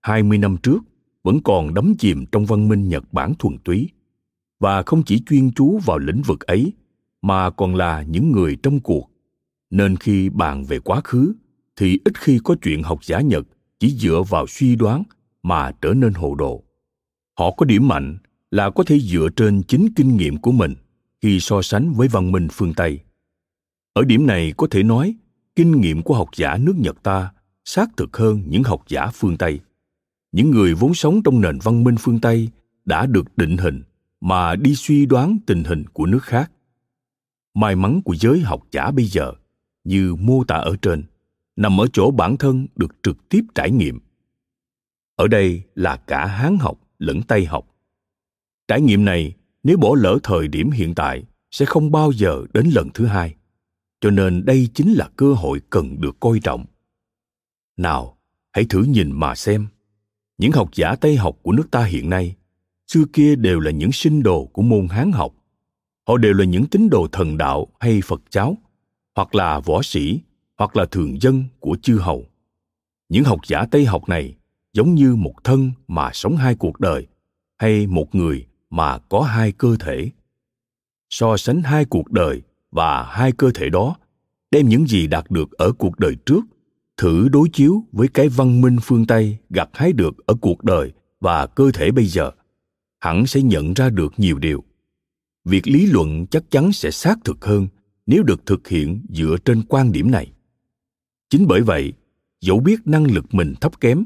[0.02, 0.78] 20 năm trước,
[1.22, 3.88] vẫn còn đắm chìm trong văn minh Nhật Bản thuần túy.
[4.60, 6.72] Và không chỉ chuyên chú vào lĩnh vực ấy
[7.26, 9.10] mà còn là những người trong cuộc
[9.70, 11.34] nên khi bàn về quá khứ
[11.76, 13.46] thì ít khi có chuyện học giả Nhật
[13.78, 15.02] chỉ dựa vào suy đoán
[15.42, 16.64] mà trở nên hồ đồ.
[17.38, 18.18] Họ có điểm mạnh
[18.50, 20.74] là có thể dựa trên chính kinh nghiệm của mình
[21.22, 23.00] khi so sánh với văn minh phương Tây.
[23.92, 25.14] Ở điểm này có thể nói,
[25.56, 27.32] kinh nghiệm của học giả nước Nhật ta
[27.64, 29.60] xác thực hơn những học giả phương Tây.
[30.32, 32.48] Những người vốn sống trong nền văn minh phương Tây
[32.84, 33.82] đã được định hình
[34.20, 36.50] mà đi suy đoán tình hình của nước khác.
[37.56, 39.32] May mắn của giới học giả bây giờ,
[39.84, 41.04] như mô tả ở trên,
[41.56, 43.98] nằm ở chỗ bản thân được trực tiếp trải nghiệm.
[45.16, 47.76] Ở đây là cả Hán học lẫn Tây học.
[48.68, 52.66] Trải nghiệm này nếu bỏ lỡ thời điểm hiện tại sẽ không bao giờ đến
[52.74, 53.34] lần thứ hai
[54.00, 56.64] cho nên đây chính là cơ hội cần được coi trọng
[57.76, 58.18] nào
[58.52, 59.66] hãy thử nhìn mà xem
[60.38, 62.36] những học giả tây học của nước ta hiện nay
[62.86, 65.34] xưa kia đều là những sinh đồ của môn hán học
[66.06, 68.56] họ đều là những tín đồ thần đạo hay phật giáo,
[69.14, 70.20] hoặc là võ sĩ,
[70.58, 72.24] hoặc là thường dân của chư hầu.
[73.08, 74.34] Những học giả tây học này
[74.72, 77.06] giống như một thân mà sống hai cuộc đời,
[77.58, 80.10] hay một người mà có hai cơ thể.
[81.10, 83.96] So sánh hai cuộc đời và hai cơ thể đó,
[84.50, 86.40] đem những gì đạt được ở cuộc đời trước,
[86.96, 90.92] thử đối chiếu với cái văn minh phương tây gặt hái được ở cuộc đời
[91.20, 92.30] và cơ thể bây giờ,
[93.00, 94.64] hẳn sẽ nhận ra được nhiều điều
[95.46, 97.68] việc lý luận chắc chắn sẽ xác thực hơn
[98.06, 100.32] nếu được thực hiện dựa trên quan điểm này.
[101.30, 101.92] Chính bởi vậy,
[102.40, 104.04] dẫu biết năng lực mình thấp kém,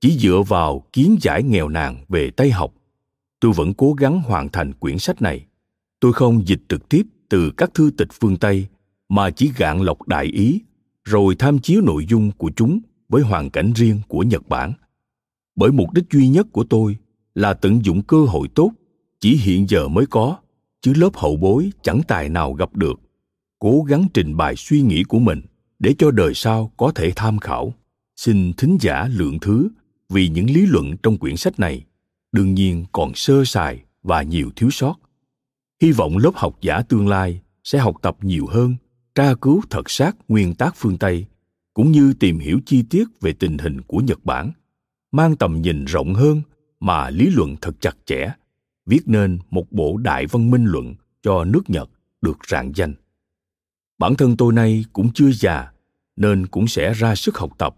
[0.00, 2.74] chỉ dựa vào kiến giải nghèo nàn về tây học,
[3.40, 5.46] tôi vẫn cố gắng hoàn thành quyển sách này.
[6.00, 8.66] Tôi không dịch trực tiếp từ các thư tịch phương tây,
[9.08, 10.60] mà chỉ gạn lọc đại ý,
[11.04, 14.72] rồi tham chiếu nội dung của chúng với hoàn cảnh riêng của nhật bản.
[15.56, 16.96] Bởi mục đích duy nhất của tôi
[17.34, 18.72] là tận dụng cơ hội tốt
[19.20, 20.38] chỉ hiện giờ mới có
[20.82, 23.00] chứ lớp hậu bối chẳng tài nào gặp được.
[23.58, 25.40] Cố gắng trình bày suy nghĩ của mình
[25.78, 27.74] để cho đời sau có thể tham khảo.
[28.16, 29.68] Xin thính giả lượng thứ
[30.08, 31.84] vì những lý luận trong quyển sách này
[32.32, 34.94] đương nhiên còn sơ sài và nhiều thiếu sót.
[35.82, 38.76] Hy vọng lớp học giả tương lai sẽ học tập nhiều hơn,
[39.14, 41.26] tra cứu thật sát nguyên tác phương tây,
[41.74, 44.52] cũng như tìm hiểu chi tiết về tình hình của nhật bản,
[45.12, 46.42] mang tầm nhìn rộng hơn
[46.80, 48.28] mà lý luận thật chặt chẽ
[48.86, 51.90] viết nên một bộ đại văn minh luận cho nước nhật
[52.20, 52.94] được rạng danh.
[53.98, 55.72] Bản thân tôi nay cũng chưa già,
[56.16, 57.76] nên cũng sẽ ra sức học tập.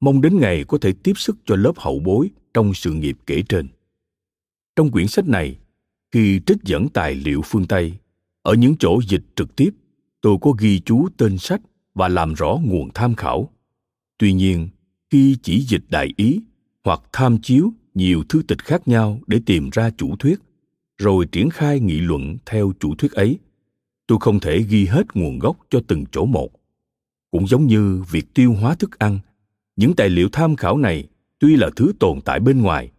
[0.00, 3.42] Mong đến ngày có thể tiếp sức cho lớp hậu bối trong sự nghiệp kể
[3.48, 3.68] trên.
[4.76, 5.58] Trong quyển sách này,
[6.12, 7.92] khi trích dẫn tài liệu phương tây,
[8.42, 9.70] ở những chỗ dịch trực tiếp,
[10.20, 11.60] tôi có ghi chú tên sách
[11.94, 13.50] và làm rõ nguồn tham khảo.
[14.18, 14.68] Tuy nhiên,
[15.10, 16.40] khi chỉ dịch đại ý
[16.84, 20.40] hoặc tham chiếu nhiều thư tịch khác nhau để tìm ra chủ thuyết,
[20.98, 23.38] rồi triển khai nghị luận theo chủ thuyết ấy.
[24.06, 26.50] Tôi không thể ghi hết nguồn gốc cho từng chỗ một.
[27.30, 29.18] Cũng giống như việc tiêu hóa thức ăn,
[29.76, 31.04] những tài liệu tham khảo này
[31.38, 32.90] tuy là thứ tồn tại bên ngoài,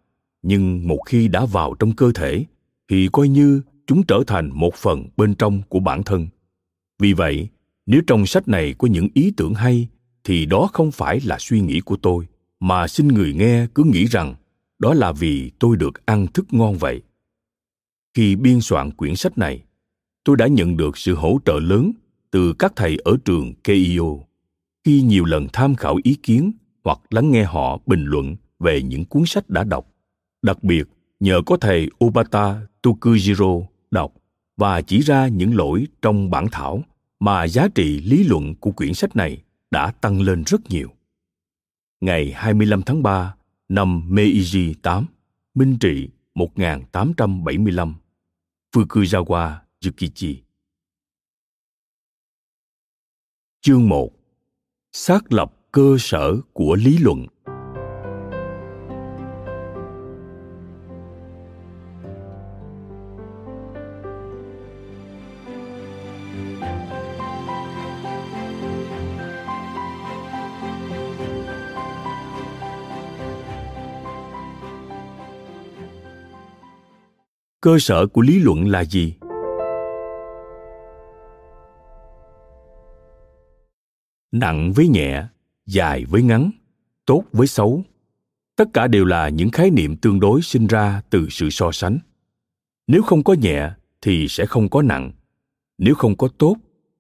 [0.42, 2.46] nhưng một khi đã vào trong cơ thể
[2.90, 6.28] thì coi như chúng trở thành một phần bên trong của bản thân.
[7.00, 7.48] Vì vậy,
[7.86, 9.88] nếu trong sách này có những ý tưởng hay
[10.24, 12.26] thì đó không phải là suy nghĩ của tôi,
[12.60, 14.36] mà xin người nghe cứ nghĩ rằng
[14.80, 17.02] đó là vì tôi được ăn thức ngon vậy
[18.14, 19.64] khi biên soạn quyển sách này,
[20.24, 21.92] tôi đã nhận được sự hỗ trợ lớn
[22.32, 24.18] từ các thầy ở trường keio
[24.84, 26.52] khi nhiều lần tham khảo ý kiến
[26.84, 29.94] hoặc lắng nghe họ bình luận về những cuốn sách đã đọc,
[30.42, 30.84] đặc biệt
[31.20, 34.14] nhờ có thầy obata tokujiro đọc
[34.58, 36.84] và chỉ ra những lỗi trong bản thảo
[37.20, 40.90] mà giá trị lý luận của quyển sách này đã tăng lên rất nhiều.
[42.02, 43.36] Ngày 25 tháng 3
[43.70, 45.06] năm Meiji 8,
[45.54, 47.96] Minh trị 1875,
[48.72, 50.44] Fukuzawa Yukichi.
[53.62, 54.10] Chương 1
[54.92, 57.26] Xác lập cơ sở của lý luận
[77.62, 79.14] cơ sở của lý luận là gì?
[84.32, 85.24] Nặng với nhẹ,
[85.66, 86.52] dài với ngắn,
[87.06, 87.84] tốt với xấu.
[88.56, 92.00] Tất cả đều là những khái niệm tương đối sinh ra từ sự so sánh.
[92.88, 95.12] Nếu không có nhẹ thì sẽ không có nặng.
[95.78, 96.56] Nếu không có tốt,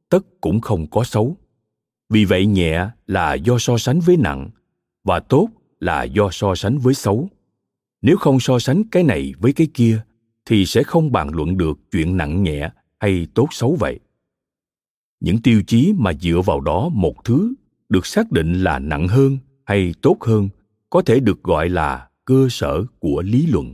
[0.09, 1.37] tất cũng không có xấu.
[2.09, 4.49] Vì vậy nhẹ là do so sánh với nặng
[5.03, 7.29] và tốt là do so sánh với xấu.
[8.01, 10.01] Nếu không so sánh cái này với cái kia
[10.49, 13.99] thì sẽ không bàn luận được chuyện nặng nhẹ hay tốt xấu vậy.
[15.19, 17.53] Những tiêu chí mà dựa vào đó một thứ
[17.89, 20.49] được xác định là nặng hơn hay tốt hơn
[20.89, 23.73] có thể được gọi là cơ sở của lý luận.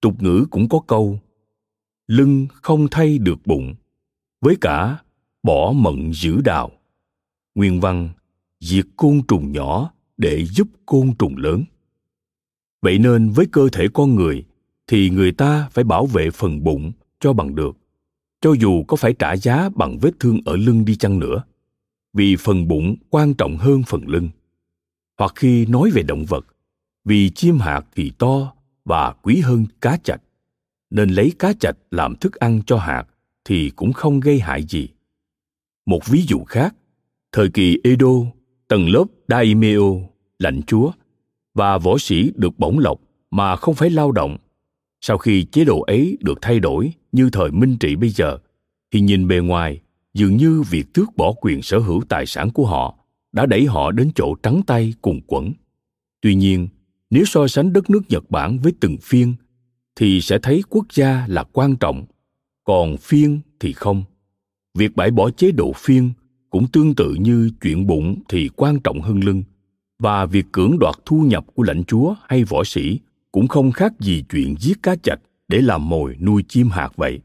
[0.00, 1.18] Tục ngữ cũng có câu,
[2.06, 3.74] lưng không thay được bụng,
[4.40, 4.98] với cả
[5.42, 6.70] bỏ mận giữ đào.
[7.54, 8.08] Nguyên văn,
[8.60, 11.64] diệt côn trùng nhỏ để giúp côn trùng lớn.
[12.82, 14.44] Vậy nên với cơ thể con người
[14.86, 17.76] thì người ta phải bảo vệ phần bụng cho bằng được.
[18.40, 21.42] Cho dù có phải trả giá bằng vết thương ở lưng đi chăng nữa,
[22.12, 24.28] vì phần bụng quan trọng hơn phần lưng.
[25.18, 26.46] Hoặc khi nói về động vật,
[27.04, 28.52] vì chim hạt thì to
[28.84, 30.20] và quý hơn cá chạch,
[30.90, 33.04] nên lấy cá chạch làm thức ăn cho hạt
[33.44, 34.88] thì cũng không gây hại gì.
[35.86, 36.74] Một ví dụ khác,
[37.32, 38.14] thời kỳ edo,
[38.68, 39.90] tầng lớp daimyo,
[40.38, 40.90] lãnh chúa
[41.54, 43.00] và võ sĩ được bổng lộc
[43.30, 44.36] mà không phải lao động
[45.08, 48.38] sau khi chế độ ấy được thay đổi như thời minh trị bây giờ,
[48.92, 49.80] thì nhìn bề ngoài,
[50.14, 52.94] dường như việc tước bỏ quyền sở hữu tài sản của họ
[53.32, 55.52] đã đẩy họ đến chỗ trắng tay cùng quẩn
[56.20, 56.68] tuy nhiên,
[57.10, 59.34] nếu so sánh đất nước nhật bản với từng phiên,
[59.96, 62.04] thì sẽ thấy quốc gia là quan trọng,
[62.64, 64.04] còn phiên thì không.
[64.74, 66.10] Việc bãi bỏ chế độ phiên
[66.50, 69.42] cũng tương tự như chuyện bụng thì quan trọng hơn lưng,
[69.98, 73.00] và việc cưỡng đoạt thu nhập của lãnh chúa hay võ sĩ
[73.36, 77.20] cũng không khác gì chuyện giết cá chạch để làm mồi nuôi chim hạt vậy.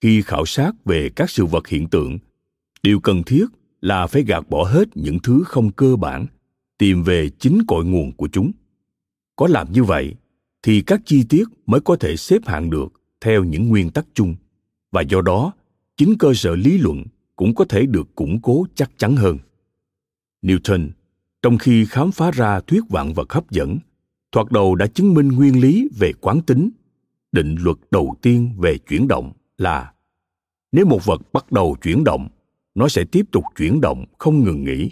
[0.00, 2.18] Khi khảo sát về các sự vật hiện tượng,
[2.82, 3.46] điều cần thiết
[3.80, 6.26] là phải gạt bỏ hết những thứ không cơ bản,
[6.78, 8.52] tìm về chính cội nguồn của chúng.
[9.36, 10.14] Có làm như vậy
[10.62, 14.34] thì các chi tiết mới có thể xếp hạng được theo những nguyên tắc chung,
[14.92, 15.52] và do đó,
[15.96, 17.04] chính cơ sở lý luận
[17.36, 19.38] cũng có thể được củng cố chắc chắn hơn.
[20.42, 20.88] Newton,
[21.42, 23.78] trong khi khám phá ra thuyết vạn vật hấp dẫn
[24.36, 26.70] thoạt đầu đã chứng minh nguyên lý về quán tính.
[27.32, 29.92] Định luật đầu tiên về chuyển động là,
[30.72, 32.28] nếu một vật bắt đầu chuyển động,
[32.74, 34.90] nó sẽ tiếp tục chuyển động không ngừng nghỉ.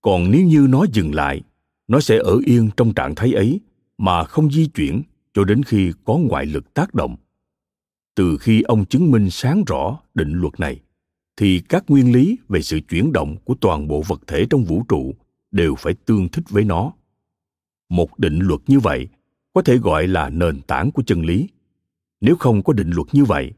[0.00, 1.42] Còn nếu như nó dừng lại,
[1.88, 3.60] nó sẽ ở yên trong trạng thái ấy
[3.98, 5.02] mà không di chuyển
[5.34, 7.16] cho đến khi có ngoại lực tác động.
[8.14, 10.80] Từ khi ông chứng minh sáng rõ định luật này,
[11.36, 14.82] thì các nguyên lý về sự chuyển động của toàn bộ vật thể trong vũ
[14.88, 15.14] trụ
[15.50, 16.92] đều phải tương thích với nó
[17.88, 19.08] một định luật như vậy,
[19.52, 21.48] có thể gọi là nền tảng của chân lý.
[22.20, 23.52] Nếu không có định luật như vậy,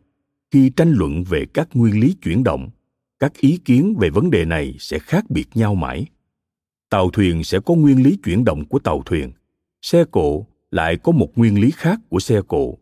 [0.50, 2.70] khi tranh luận về các nguyên lý chuyển động,
[3.18, 6.06] các ý kiến về vấn đề này sẽ khác biệt nhau mãi.
[6.90, 9.32] Tàu thuyền sẽ có nguyên lý chuyển động của tàu thuyền,
[9.82, 12.78] xe cộ lại có một nguyên lý khác của xe cộ.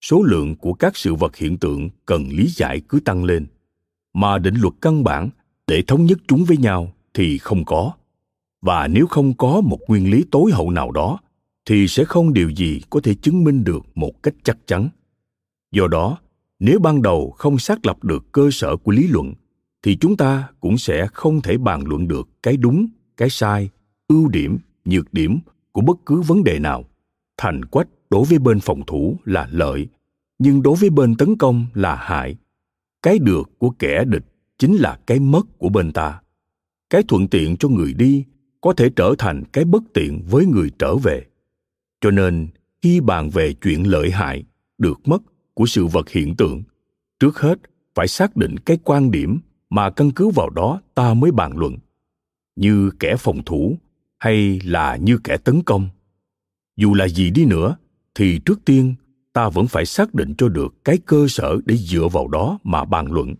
[0.00, 3.46] Số lượng của các sự vật hiện tượng cần lý giải cứ tăng lên.
[4.14, 5.28] Mà định luật căn bản,
[5.66, 7.92] để thống nhất chúng với nhau thì không có
[8.66, 11.18] và nếu không có một nguyên lý tối hậu nào đó,
[11.66, 14.88] thì sẽ không điều gì có thể chứng minh được một cách chắc chắn.
[15.72, 16.18] Do đó,
[16.58, 19.34] nếu ban đầu không xác lập được cơ sở của lý luận,
[19.82, 22.86] thì chúng ta cũng sẽ không thể bàn luận được cái đúng,
[23.16, 23.70] cái sai,
[24.08, 25.38] ưu điểm, nhược điểm
[25.72, 26.84] của bất cứ vấn đề nào.
[27.36, 29.88] Thành quách đối với bên phòng thủ là lợi,
[30.38, 32.36] nhưng đối với bên tấn công là hại.
[33.02, 34.24] Cái được của kẻ địch
[34.58, 36.20] chính là cái mất của bên ta.
[36.90, 38.24] Cái thuận tiện cho người đi
[38.60, 41.22] có thể trở thành cái bất tiện với người trở về.
[42.00, 42.48] Cho nên,
[42.82, 44.44] khi bàn về chuyện lợi hại,
[44.78, 45.22] được mất
[45.54, 46.62] của sự vật hiện tượng,
[47.20, 47.58] trước hết
[47.94, 49.40] phải xác định cái quan điểm
[49.70, 51.76] mà căn cứ vào đó ta mới bàn luận.
[52.56, 53.78] Như kẻ phòng thủ
[54.18, 55.88] hay là như kẻ tấn công.
[56.76, 57.76] Dù là gì đi nữa,
[58.14, 58.94] thì trước tiên
[59.32, 62.84] ta vẫn phải xác định cho được cái cơ sở để dựa vào đó mà
[62.84, 63.34] bàn luận.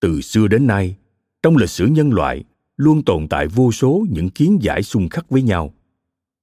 [0.00, 0.96] Từ xưa đến nay,
[1.42, 2.44] trong lịch sử nhân loại
[2.82, 5.74] luôn tồn tại vô số những kiến giải xung khắc với nhau.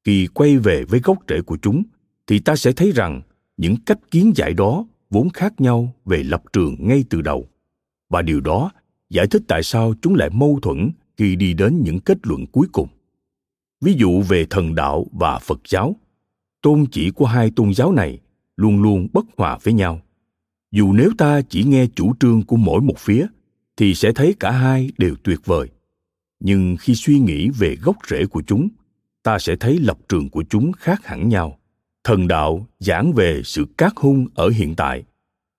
[0.05, 1.83] Khi quay về với gốc rễ của chúng,
[2.27, 3.21] thì ta sẽ thấy rằng
[3.57, 7.47] những cách kiến giải đó vốn khác nhau về lập trường ngay từ đầu.
[8.09, 8.71] Và điều đó
[9.09, 12.67] giải thích tại sao chúng lại mâu thuẫn khi đi đến những kết luận cuối
[12.71, 12.87] cùng.
[13.81, 15.95] Ví dụ về thần đạo và phật giáo,
[16.61, 18.19] tôn chỉ của hai tôn giáo này
[18.57, 20.01] luôn luôn bất hòa với nhau.
[20.71, 23.27] Dù nếu ta chỉ nghe chủ trương của mỗi một phía,
[23.77, 25.69] thì sẽ thấy cả hai đều tuyệt vời
[26.39, 28.69] nhưng khi suy nghĩ về gốc rễ của chúng,
[29.23, 31.59] ta sẽ thấy lập trường của chúng khác hẳn nhau.
[32.03, 35.03] Thần đạo giảng về sự cát hung ở hiện tại,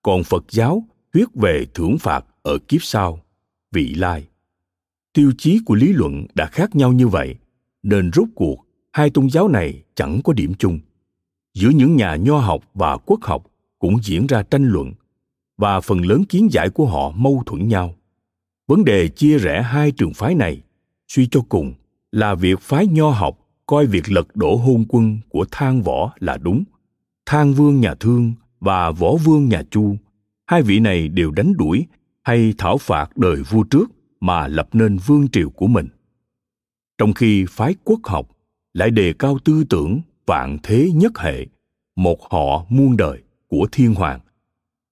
[0.03, 3.19] còn phật giáo thuyết về thưởng phạt ở kiếp sau.
[3.71, 4.27] Vị lai.
[5.13, 7.35] Tiêu chí của lý luận đã khác nhau như vậy,
[7.83, 10.79] nên rốt cuộc hai tôn giáo này chẳng có điểm chung.
[11.53, 13.43] Giữa những nhà nho học và quốc học
[13.79, 14.93] cũng diễn ra tranh luận,
[15.57, 17.95] và phần lớn kiến giải của họ mâu thuẫn nhau.
[18.67, 20.61] Vấn đề chia rẽ hai trường phái này
[21.13, 21.73] suy cho cùng
[22.11, 26.37] là việc phái nho học coi việc lật đổ hôn quân của thang võ là
[26.37, 26.63] đúng.
[27.25, 29.95] Thang vương nhà thương và võ vương nhà chu,
[30.47, 31.85] hai vị này đều đánh đuổi
[32.23, 35.87] hay thảo phạt đời vua trước mà lập nên vương triều của mình.
[36.97, 38.27] Trong khi phái quốc học
[38.73, 41.45] lại đề cao tư tưởng vạn thế nhất hệ,
[41.95, 44.19] một họ muôn đời của thiên hoàng.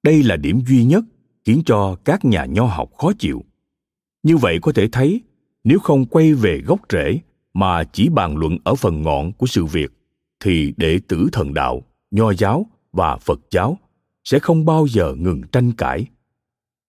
[0.03, 1.03] Đây là điểm duy nhất
[1.45, 3.43] khiến cho các nhà nho học khó chịu.
[4.23, 5.21] Như vậy có thể thấy
[5.63, 7.19] nếu không quay về gốc rễ
[7.53, 9.91] mà chỉ bàn luận ở phần ngọn của sự việc,
[10.39, 13.77] thì đệ tử thần đạo, nho giáo và phật giáo
[14.23, 16.05] sẽ không bao giờ ngừng tranh cãi.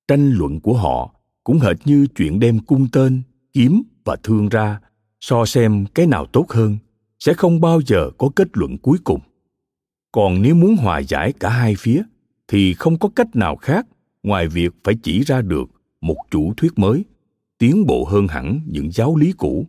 [0.08, 1.14] Tranh luận của họ
[1.44, 4.80] cũng hệt như chuyện đem cung tên, kiếm và thương ra,
[5.20, 6.76] so xem cái nào tốt hơn,
[7.18, 9.20] sẽ không bao giờ có kết luận cuối cùng.
[10.12, 12.02] Còn nếu muốn hòa giải cả hai phía,
[12.48, 13.86] thì không có cách nào khác
[14.22, 15.64] ngoài việc phải chỉ ra được
[16.00, 17.04] một chủ thuyết mới
[17.60, 19.66] tiến bộ hơn hẳn những giáo lý cũ.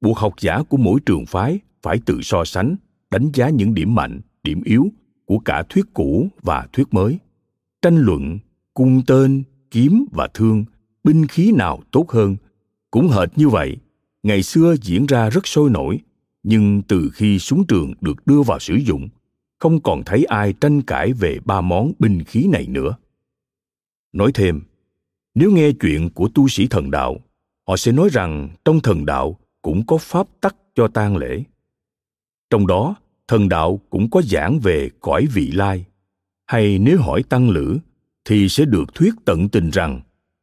[0.00, 2.76] Buộc học giả của mỗi trường phái phải tự so sánh,
[3.10, 4.88] đánh giá những điểm mạnh, điểm yếu
[5.24, 7.18] của cả thuyết cũ và thuyết mới.
[7.82, 8.38] Tranh luận,
[8.74, 10.64] cung tên, kiếm và thương,
[11.04, 12.36] binh khí nào tốt hơn,
[12.90, 13.76] cũng hệt như vậy.
[14.22, 16.00] Ngày xưa diễn ra rất sôi nổi,
[16.42, 19.08] nhưng từ khi súng trường được đưa vào sử dụng,
[19.58, 22.96] không còn thấy ai tranh cãi về ba món binh khí này nữa.
[24.12, 24.60] Nói thêm
[25.34, 27.20] nếu nghe chuyện của tu sĩ thần đạo
[27.68, 31.42] họ sẽ nói rằng trong thần đạo cũng có pháp tắc cho tang lễ.
[32.50, 32.94] Trong đó
[33.28, 35.84] thần đạo cũng có giảng về cõi vị lai.
[36.46, 37.78] Hay nếu hỏi tăng lữ
[38.24, 40.00] thì sẽ được thuyết tận tình rằng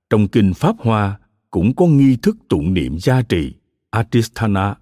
[0.09, 1.19] trong kinh pháp hoa
[1.51, 3.53] cũng có nghi thức tụng niệm gia trì
[3.89, 4.75] atisthana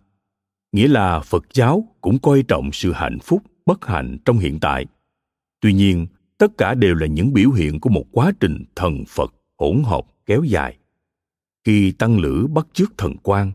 [0.75, 4.85] nghĩa là Phật giáo cũng coi trọng sự hạnh phúc, bất hạnh trong hiện tại.
[5.61, 9.33] Tuy nhiên, tất cả đều là những biểu hiện của một quá trình thần Phật
[9.57, 10.77] hỗn hợp kéo dài.
[11.63, 13.51] Khi tăng lữ bắt chước thần quan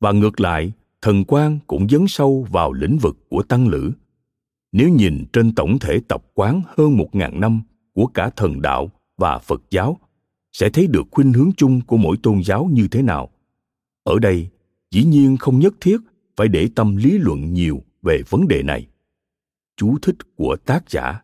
[0.00, 3.92] và ngược lại, thần quan cũng dấn sâu vào lĩnh vực của tăng lữ.
[4.72, 8.90] Nếu nhìn trên tổng thể tập quán hơn một ngàn năm của cả thần đạo
[9.16, 9.98] và Phật giáo,
[10.52, 13.30] sẽ thấy được khuynh hướng chung của mỗi tôn giáo như thế nào.
[14.04, 14.48] Ở đây,
[14.90, 15.96] dĩ nhiên không nhất thiết
[16.36, 18.86] phải để tâm lý luận nhiều về vấn đề này.
[19.76, 21.20] Chú thích của tác giả.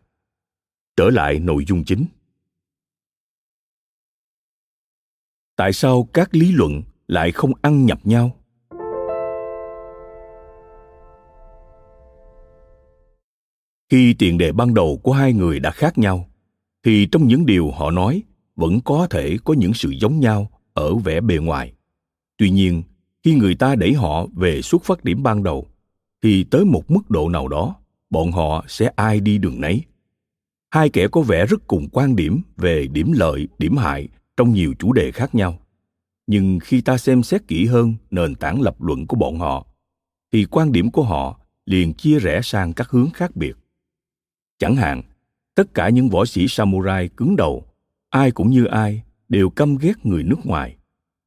[0.95, 2.05] Trở lại nội dung chính.
[5.61, 8.37] Tại sao các lý luận lại không ăn nhập nhau?
[13.89, 16.29] khi tiền đề ban đầu của hai người đã khác nhau,
[16.83, 18.23] thì trong những điều họ nói
[18.55, 21.73] vẫn có thể có những sự giống nhau ở vẻ bề ngoài
[22.37, 22.83] tuy nhiên,
[23.23, 25.67] khi người ta đẩy họ về xuất phát điểm ban đầu,
[26.23, 27.75] thì tới một mức độ nào đó,
[28.09, 29.81] bọn họ sẽ ai đi đường nấy
[30.71, 34.07] hai kẻ có vẻ rất cùng quan điểm về điểm lợi, điểm hại
[34.37, 35.59] trong nhiều chủ đề khác nhau
[36.27, 39.67] nhưng khi ta xem xét kỹ hơn nền tảng lập luận của bọn họ
[40.33, 43.53] thì quan điểm của họ liền chia rẽ sang các hướng khác biệt
[44.61, 45.01] Chẳng hạn,
[45.55, 47.65] tất cả những võ sĩ samurai cứng đầu,
[48.09, 50.77] ai cũng như ai, đều căm ghét người nước ngoài.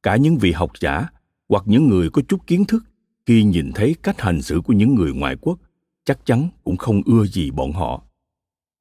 [0.03, 1.07] Cả những vị học giả
[1.49, 2.83] hoặc những người có chút kiến thức
[3.25, 5.59] khi nhìn thấy cách hành xử của những người ngoại quốc
[6.05, 8.03] chắc chắn cũng không ưa gì bọn họ.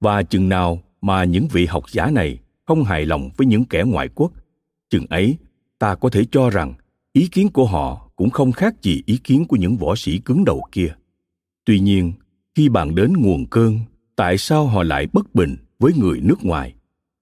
[0.00, 3.82] Và chừng nào mà những vị học giả này không hài lòng với những kẻ
[3.86, 4.32] ngoại quốc,
[4.90, 5.36] chừng ấy
[5.78, 6.74] ta có thể cho rằng
[7.12, 10.44] ý kiến của họ cũng không khác gì ý kiến của những võ sĩ cứng
[10.44, 10.94] đầu kia.
[11.64, 12.12] Tuy nhiên,
[12.54, 13.78] khi bàn đến nguồn cơn
[14.16, 16.74] tại sao họ lại bất bình với người nước ngoài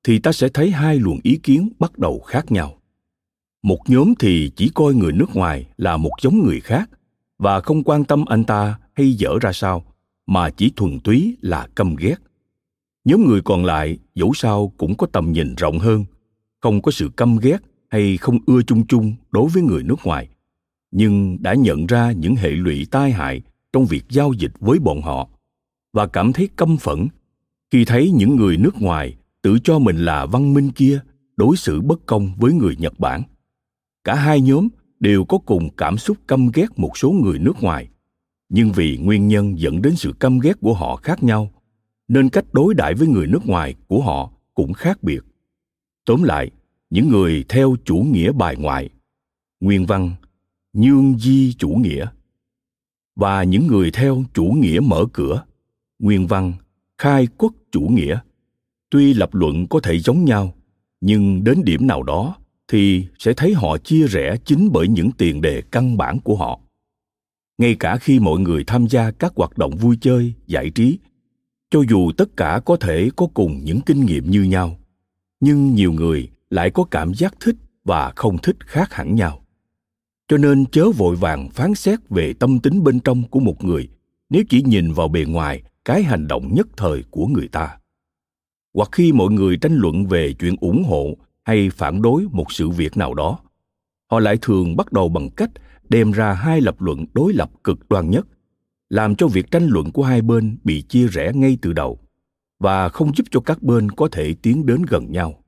[0.05, 2.75] thì ta sẽ thấy hai luồng ý kiến bắt đầu khác nhau.
[3.63, 6.91] Một nhóm thì chỉ coi người nước ngoài là một giống người khác
[7.39, 9.85] và không quan tâm anh ta hay dở ra sao
[10.27, 12.17] mà chỉ thuần túy là căm ghét
[13.05, 16.05] nhóm người còn lại, dẫu sao cũng có tầm nhìn rộng hơn,
[16.61, 20.29] không có sự căm ghét hay không ưa chung chung đối với người nước ngoài,
[20.91, 23.43] nhưng đã nhận ra những hệ lụy tai hại
[23.73, 25.29] trong việc giao dịch với bọn họ
[25.93, 27.09] và cảm thấy căm phẫn
[27.71, 31.01] khi thấy những người nước ngoài tự cho mình là văn minh kia
[31.37, 33.23] đối xử bất công với người nhật bản.
[34.05, 34.69] Cả hai nhóm
[35.01, 37.89] đều có cùng cảm xúc căm ghét một số người nước ngoài,
[38.49, 41.53] nhưng vì nguyên nhân dẫn đến sự căm ghét của họ khác nhau
[42.09, 45.21] nên cách đối đãi với người nước ngoài của họ cũng khác biệt.
[46.05, 46.51] Tóm lại,
[46.91, 48.89] những người theo chủ nghĩa bài ngoại,
[49.61, 50.11] nguyên văn,
[50.73, 52.07] nhương di chủ nghĩa,
[53.17, 55.45] và những người theo chủ nghĩa mở cửa,
[55.99, 56.53] nguyên văn,
[56.99, 58.19] khai quốc chủ nghĩa,
[58.91, 60.55] tuy lập luận có thể giống nhau,
[61.01, 62.37] nhưng đến điểm nào đó
[62.69, 66.61] thì sẽ thấy họ chia rẽ chính bởi những tiền đề căn bản của họ.
[67.59, 70.99] Ngay cả khi mọi người tham gia các hoạt động vui chơi, giải trí
[71.73, 74.79] cho dù tất cả có thể có cùng những kinh nghiệm như nhau,
[75.41, 79.45] nhưng nhiều người lại có cảm giác thích và không thích khác hẳn nhau.
[80.29, 83.89] Cho nên chớ vội vàng phán xét về tâm tính bên trong của một người
[84.31, 87.77] nếu chỉ nhìn vào bề ngoài cái hành động nhất thời của người ta.
[88.75, 92.69] Hoặc khi mọi người tranh luận về chuyện ủng hộ hay phản đối một sự
[92.69, 93.39] việc nào đó,
[94.11, 95.51] họ lại thường bắt đầu bằng cách
[95.89, 98.27] đem ra hai lập luận đối lập cực đoan nhất
[98.93, 101.99] làm cho việc tranh luận của hai bên bị chia rẽ ngay từ đầu
[102.59, 105.43] và không giúp cho các bên có thể tiến đến gần nhau.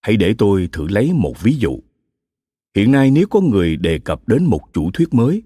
[0.00, 1.78] Hãy để tôi thử lấy một ví dụ.
[2.76, 5.42] Hiện nay nếu có người đề cập đến một chủ thuyết mới,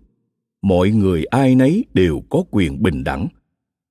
[0.63, 3.29] mọi người ai nấy đều có quyền bình đẳng,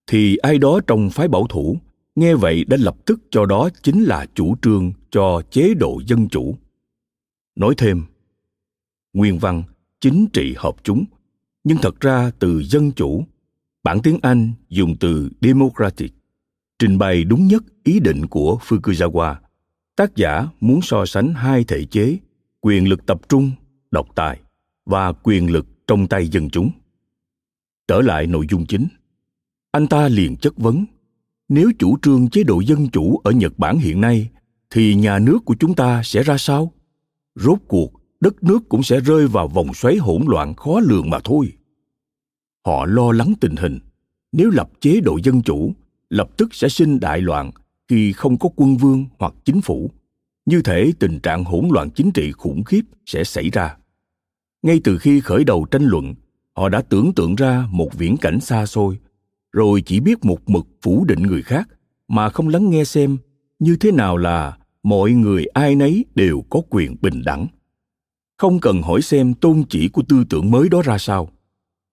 [0.07, 1.77] thì ai đó trong phái bảo thủ
[2.15, 6.29] nghe vậy đã lập tức cho đó chính là chủ trương cho chế độ dân
[6.29, 6.55] chủ.
[7.55, 8.03] Nói thêm,
[9.13, 9.63] nguyên văn
[9.99, 11.05] chính trị hợp chúng
[11.63, 13.23] nhưng thật ra từ dân chủ,
[13.83, 16.13] bản tiếng anh dùng từ democratic,
[16.79, 19.35] trình bày đúng nhất ý định của fukuzawa.
[19.95, 22.17] Tác giả muốn so sánh hai thể chế,
[22.61, 23.51] quyền lực tập trung,
[23.91, 24.39] độc tài,
[24.85, 26.71] và quyền lực trong tay dân chúng.
[27.87, 28.87] Trở lại nội dung chính.
[29.71, 30.85] Anh ta liền chất vấn,
[31.49, 34.29] nếu chủ trương chế độ dân chủ ở nhật bản hiện nay,
[34.69, 36.71] thì nhà nước của chúng ta sẽ ra sao?
[37.35, 41.19] Rốt cuộc đất nước cũng sẽ rơi vào vòng xoáy hỗn loạn khó lường mà
[41.23, 41.53] thôi.
[42.65, 43.79] Họ lo lắng tình hình.
[44.31, 45.73] Nếu lập chế độ dân chủ,
[46.09, 47.51] lập tức sẽ sinh đại loạn
[47.87, 49.91] khi không có quân vương hoặc chính phủ.
[50.45, 53.77] Như thể tình trạng hỗn loạn chính trị khủng khiếp sẽ xảy ra.
[54.61, 56.15] Ngay từ khi khởi đầu tranh luận,
[56.55, 58.97] họ đã tưởng tượng ra một viễn cảnh xa xôi,
[59.51, 61.69] rồi chỉ biết một mực phủ định người khác
[62.07, 63.17] mà không lắng nghe xem
[63.59, 67.47] như thế nào là mọi người ai nấy đều có quyền bình đẳng
[68.39, 71.29] không cần hỏi xem tôn chỉ của tư tưởng mới đó ra sao.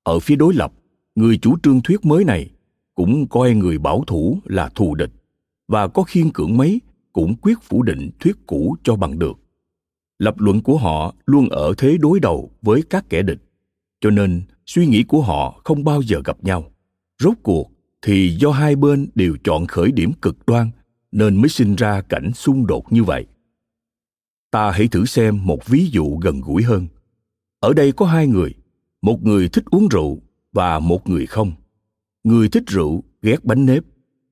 [0.03, 0.73] Ở phía đối lập,
[1.15, 2.51] người chủ trương thuyết mới này
[2.95, 5.11] cũng coi người bảo thủ là thù địch
[5.69, 6.81] và có khiên cưỡng mấy
[7.13, 9.39] cũng quyết phủ định thuyết cũ cho bằng được.
[10.19, 13.39] Lập luận của họ luôn ở thế đối đầu với các kẻ địch,
[14.01, 16.71] cho nên suy nghĩ của họ không bao giờ gặp nhau.
[17.23, 17.71] Rốt cuộc
[18.03, 20.71] thì do hai bên đều chọn khởi điểm cực đoan
[21.13, 23.27] nên mới sinh ra cảnh xung đột như vậy
[24.57, 26.87] ta hãy thử xem một ví dụ gần gũi hơn.
[27.61, 28.55] Ở đây có hai người,
[29.03, 31.53] một người thích uống rượu và một người không.
[32.25, 33.83] Người thích rượu ghét bánh nếp,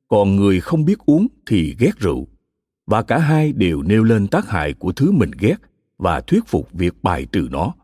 [0.08, 2.28] còn người không biết uống thì ghét rượu.
[2.86, 5.56] Và cả hai đều nêu lên tác hại của thứ mình ghét
[5.98, 7.74] và thuyết phục việc bài trừ nó.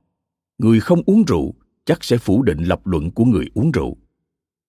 [0.58, 3.96] Người không uống rượu chắc sẽ phủ định lập luận của người uống rượu.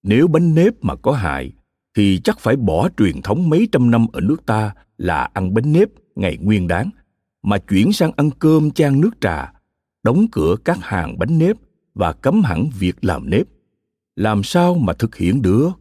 [0.03, 1.51] Nếu bánh nếp mà có hại,
[1.95, 5.72] thì chắc phải bỏ truyền thống mấy trăm năm ở nước ta là ăn bánh
[5.72, 6.89] nếp ngày nguyên đáng
[7.44, 9.54] mà chuyển sang ăn cơm chan nước trà,
[10.04, 11.56] đóng cửa các hàng bánh nếp
[11.94, 13.48] và cấm hẳn việc làm nếp.
[14.16, 15.72] Làm sao mà thực hiện được?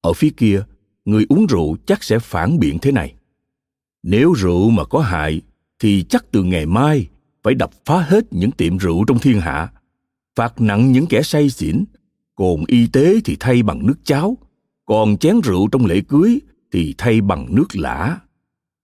[0.00, 0.64] Ở phía kia,
[1.04, 3.14] người uống rượu chắc sẽ phản biện thế này.
[4.02, 5.40] Nếu rượu mà có hại,
[5.78, 7.08] thì chắc từ ngày mai
[7.42, 9.72] phải đập phá hết những tiệm rượu trong thiên hạ,
[10.36, 11.84] phạt nặng những kẻ say xỉn,
[12.34, 14.36] cồn y tế thì thay bằng nước cháo,
[14.86, 16.40] còn chén rượu trong lễ cưới
[16.72, 18.18] thì thay bằng nước lã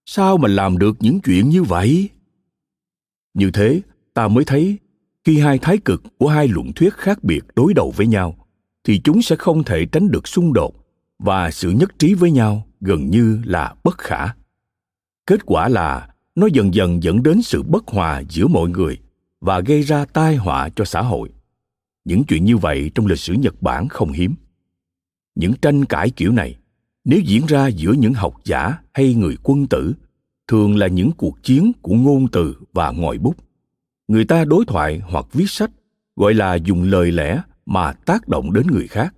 [0.06, 2.08] sao mà làm được những chuyện như vậy?
[3.34, 3.80] Như thế,
[4.14, 4.78] ta mới thấy,
[5.24, 8.46] khi hai thái cực của hai luận thuyết khác biệt đối đầu với nhau,
[8.84, 10.74] thì chúng sẽ không thể tránh được xung đột
[11.18, 14.26] và sự nhất trí với nhau gần như là bất khả.
[15.26, 18.98] Kết quả là, nó dần dần dẫn đến sự bất hòa giữa mọi người
[19.40, 21.30] và gây ra tai họa cho xã hội.
[22.04, 24.34] Những chuyện như vậy trong lịch sử nhật bản không hiếm.
[25.34, 26.56] Những tranh cãi kiểu này
[27.04, 29.94] nếu diễn ra giữa những học giả hay người quân tử,
[30.48, 33.36] thường là những cuộc chiến của ngôn từ và ngòi bút.
[34.08, 35.70] Người ta đối thoại hoặc viết sách,
[36.16, 39.14] gọi là dùng lời lẽ mà tác động đến người khác.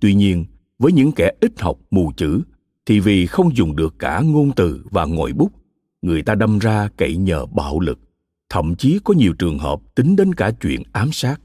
[0.00, 0.44] Tuy nhiên,
[0.78, 2.42] với những kẻ ít học mù chữ,
[2.86, 5.52] thì vì không dùng được cả ngôn từ và ngòi bút,
[6.02, 7.98] người ta đâm ra cậy nhờ bạo lực,
[8.48, 11.40] thậm chí có nhiều trường hợp tính đến cả chuyện ám sát.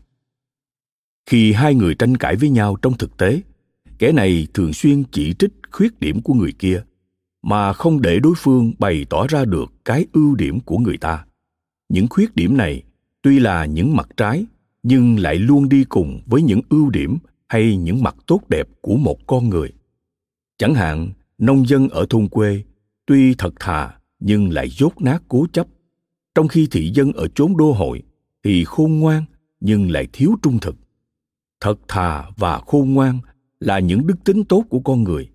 [1.25, 3.41] Khi hai người tranh cãi với nhau trong thực tế
[4.03, 6.83] kẻ này thường xuyên chỉ trích khuyết điểm của người kia,
[7.41, 11.25] mà không để đối phương bày tỏ ra được cái ưu điểm của người ta.
[11.89, 12.83] Những khuyết điểm này
[13.21, 14.45] tuy là những mặt trái,
[14.83, 18.95] nhưng lại luôn đi cùng với những ưu điểm hay những mặt tốt đẹp của
[18.95, 19.71] một con người.
[20.57, 22.63] Chẳng hạn, nông dân ở thôn quê
[23.05, 25.67] tuy thật thà nhưng lại dốt nát cố chấp.
[26.35, 28.03] Trong khi thị dân ở chốn đô hội
[28.43, 29.23] thì khôn ngoan
[29.59, 30.75] nhưng lại thiếu trung thực.
[31.61, 33.19] Thật thà và khôn ngoan
[33.63, 35.29] là những đức tính tốt của con người,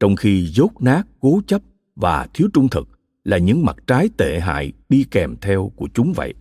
[0.00, 1.62] trong khi dốt nát, cố chấp
[1.96, 2.88] và thiếu trung thực
[3.24, 6.34] là những mặt trái tệ hại đi kèm theo của chúng vậy.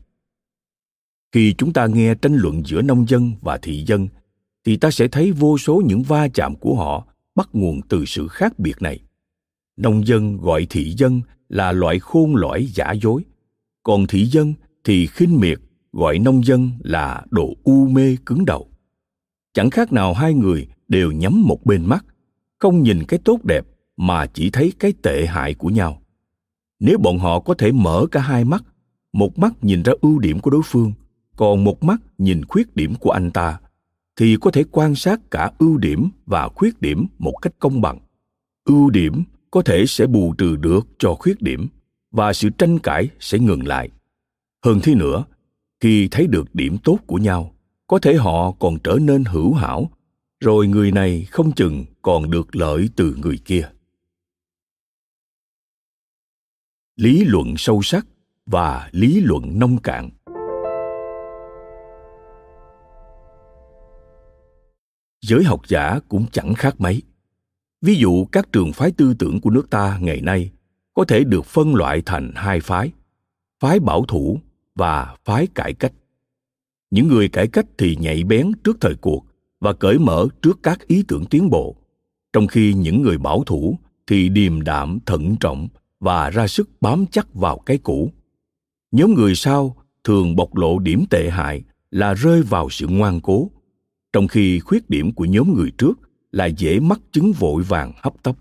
[1.31, 4.07] Khi chúng ta nghe tranh luận giữa nông dân và thị dân,
[4.65, 8.27] thì ta sẽ thấy vô số những va chạm của họ bắt nguồn từ sự
[8.27, 8.99] khác biệt này.
[9.77, 13.23] Nông dân gọi thị dân là loại khôn lõi giả dối,
[13.83, 15.59] còn thị dân thì khinh miệt
[15.93, 18.67] gọi nông dân là đồ u mê cứng đầu.
[19.53, 22.05] Chẳng khác nào hai người đều nhắm một bên mắt,
[22.59, 23.65] không nhìn cái tốt đẹp
[23.97, 26.01] mà chỉ thấy cái tệ hại của nhau.
[26.79, 28.63] Nếu bọn họ có thể mở cả hai mắt,
[29.13, 30.93] một mắt nhìn ra ưu điểm của đối phương,
[31.35, 33.59] còn một mắt nhìn khuyết điểm của anh ta,
[34.15, 37.99] thì có thể quan sát cả ưu điểm và khuyết điểm một cách công bằng.
[38.65, 41.67] Ưu điểm có thể sẽ bù trừ được cho khuyết điểm
[42.11, 43.89] và sự tranh cãi sẽ ngừng lại.
[44.65, 45.23] Hơn thế nữa,
[45.79, 47.53] khi thấy được điểm tốt của nhau,
[47.87, 49.89] có thể họ còn trở nên hữu hảo
[50.41, 53.69] rồi người này không chừng còn được lợi từ người kia.
[56.95, 58.07] Lý luận sâu sắc
[58.45, 60.09] và lý luận nông cạn.
[65.21, 67.01] Giới học giả cũng chẳng khác mấy.
[67.81, 70.51] Ví dụ các trường phái tư tưởng của nước ta ngày nay
[70.93, 72.91] có thể được phân loại thành hai phái
[73.59, 74.39] phái bảo thủ
[74.75, 75.93] và phái cải cách.
[76.91, 79.30] Những người cải cách thì nhạy bén trước thời cuộc
[79.61, 81.75] và cởi mở trước các ý tưởng tiến bộ.
[82.33, 85.67] Trong khi những người bảo thủ thì điềm đạm, thận trọng
[85.99, 88.11] và ra sức bám chắc vào cái cũ.
[88.91, 93.51] Nhóm người sau thường bộc lộ điểm tệ hại là rơi vào sự ngoan cố,
[94.13, 95.99] trong khi khuyết điểm của nhóm người trước
[96.31, 98.35] là dễ mắc chứng vội vàng hấp tấp.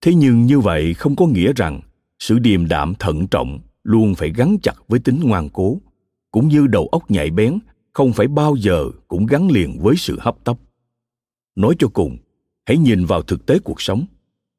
[0.00, 1.80] Thế nhưng như vậy không có nghĩa rằng
[2.18, 5.80] sự điềm đạm, thận trọng luôn phải gắn chặt với tính ngoan cố,
[6.30, 7.58] cũng như đầu óc nhạy bén
[7.92, 10.56] không phải bao giờ cũng gắn liền với sự hấp tấp.
[11.56, 12.18] Nói cho cùng,
[12.66, 14.04] hãy nhìn vào thực tế cuộc sống.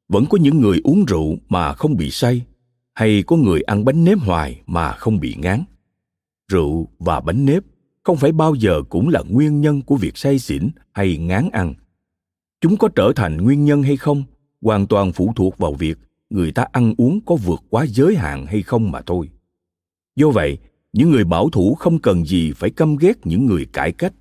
[0.08, 2.42] Vẫn có những người uống rượu mà không bị say,
[2.94, 5.64] hay có người ăn bánh nếp hoài mà không bị ngán.
[6.48, 7.62] Rượu và bánh nếp
[8.02, 11.74] không phải bao giờ cũng là nguyên nhân của việc say xỉn hay ngán ăn.
[12.60, 14.24] Chúng có trở thành nguyên nhân hay không
[14.60, 15.98] hoàn toàn phụ thuộc vào việc
[16.30, 19.30] người ta ăn uống có vượt quá giới hạn hay không mà thôi.
[20.16, 20.58] Do vậy
[20.92, 24.12] những người bảo thủ không cần gì phải căm ghét những người cải cách.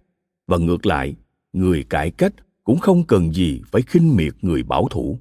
[0.48, 1.16] Và ngược lại,
[1.54, 5.20] người cải cách cũng không cần gì phải khinh miệt người bảo thủ.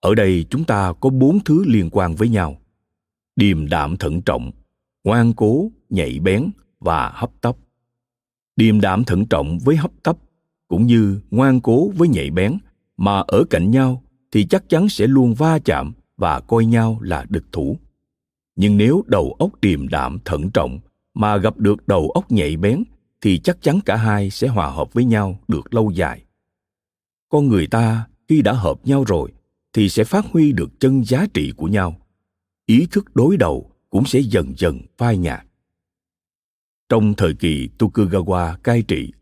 [0.00, 2.60] Ở đây chúng ta có bốn thứ liên quan với nhau.
[3.36, 4.50] Điềm đạm thận trọng,
[5.04, 6.50] ngoan cố, nhạy bén
[6.80, 7.56] và hấp tấp.
[8.56, 10.16] Điềm đạm thận trọng với hấp tấp
[10.68, 12.58] cũng như ngoan cố với nhạy bén
[12.96, 14.02] mà ở cạnh nhau
[14.32, 17.76] thì chắc chắn sẽ luôn va chạm và coi nhau là địch thủ
[18.60, 20.78] nhưng nếu đầu óc điềm đạm, thận trọng
[21.14, 22.84] mà gặp được đầu óc nhạy bén,
[23.20, 26.24] thì chắc chắn cả hai sẽ hòa hợp với nhau được lâu dài.
[27.28, 29.32] Con người ta khi đã hợp nhau rồi,
[29.72, 31.96] thì sẽ phát huy được chân giá trị của nhau.
[32.66, 35.46] Ý thức đối đầu cũng sẽ dần dần phai nhạt.
[36.88, 39.12] Trong thời kỳ tokugawa cai trị,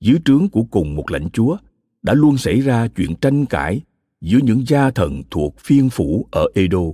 [0.00, 1.56] dưới trướng của cùng một lãnh chúa,
[2.02, 3.80] đã luôn xảy ra chuyện tranh cãi
[4.20, 6.84] giữa những gia thần thuộc phiên phủ ở edo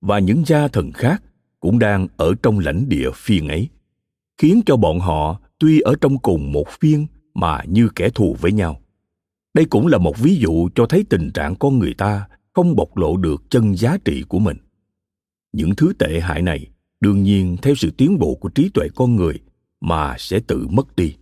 [0.00, 1.22] và những gia thần khác
[1.60, 3.68] cũng đang ở trong lãnh địa phiên ấy,
[4.38, 8.52] khiến cho bọn họ tuy ở trong cùng một phiên mà như kẻ thù với
[8.52, 8.80] nhau.
[9.54, 12.96] Đây cũng là một ví dụ cho thấy tình trạng con người ta không bộc
[12.96, 14.56] lộ được chân giá trị của mình.
[15.52, 16.66] Những thứ tệ hại này
[17.00, 19.40] đương nhiên theo sự tiến bộ của trí tuệ con người
[19.80, 21.14] mà sẽ tự mất đi.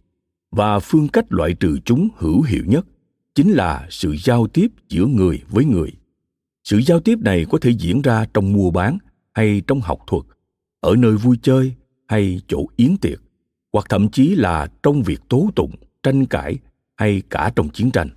[0.50, 2.86] Và phương cách loại trừ chúng hữu hiệu nhất
[3.34, 5.92] chính là sự giao tiếp giữa người với người.
[6.64, 8.98] Sự giao tiếp này có thể diễn ra trong mua bán
[9.38, 10.22] hay trong học thuật,
[10.80, 11.74] ở nơi vui chơi
[12.08, 13.22] hay chỗ yến tiệc,
[13.72, 15.70] hoặc thậm chí là trong việc tố tụng,
[16.02, 16.58] tranh cãi
[16.96, 18.08] hay cả trong chiến tranh.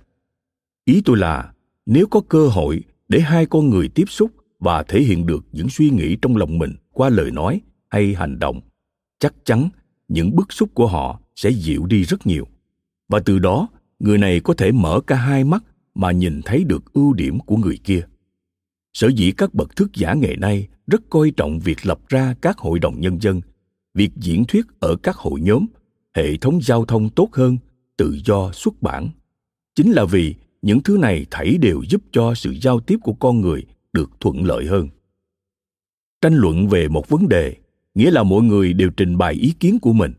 [0.84, 1.52] Ý tôi là,
[1.86, 5.68] nếu có cơ hội để hai con người tiếp xúc và thể hiện được những
[5.68, 8.60] suy nghĩ trong lòng mình qua lời nói hay hành động,
[9.18, 9.68] chắc chắn
[10.08, 12.46] những bức xúc của họ sẽ dịu đi rất nhiều.
[13.08, 13.68] Và từ đó,
[13.98, 15.64] người này có thể mở cả hai mắt
[15.94, 18.06] mà nhìn thấy được ưu điểm của người kia
[18.92, 22.58] sở dĩ các bậc thức giả ngày nay rất coi trọng việc lập ra các
[22.58, 23.40] hội đồng nhân dân,
[23.94, 25.66] việc diễn thuyết ở các hội nhóm,
[26.14, 27.58] hệ thống giao thông tốt hơn,
[27.96, 29.08] tự do xuất bản.
[29.74, 33.40] Chính là vì những thứ này thảy đều giúp cho sự giao tiếp của con
[33.40, 34.88] người được thuận lợi hơn.
[36.20, 37.56] Tranh luận về một vấn đề,
[37.94, 40.12] nghĩa là mọi người đều trình bày ý kiến của mình,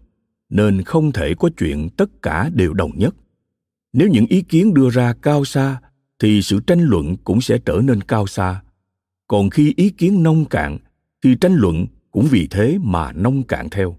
[0.49, 3.15] nên không thể có chuyện tất cả đều đồng nhất.
[3.93, 5.82] Nếu những ý kiến đưa ra cao xa
[6.24, 8.61] thì sự tranh luận cũng sẽ trở nên cao xa.
[9.28, 10.78] Còn khi ý kiến nông cạn,
[11.24, 13.97] thì tranh luận cũng vì thế mà nông cạn theo.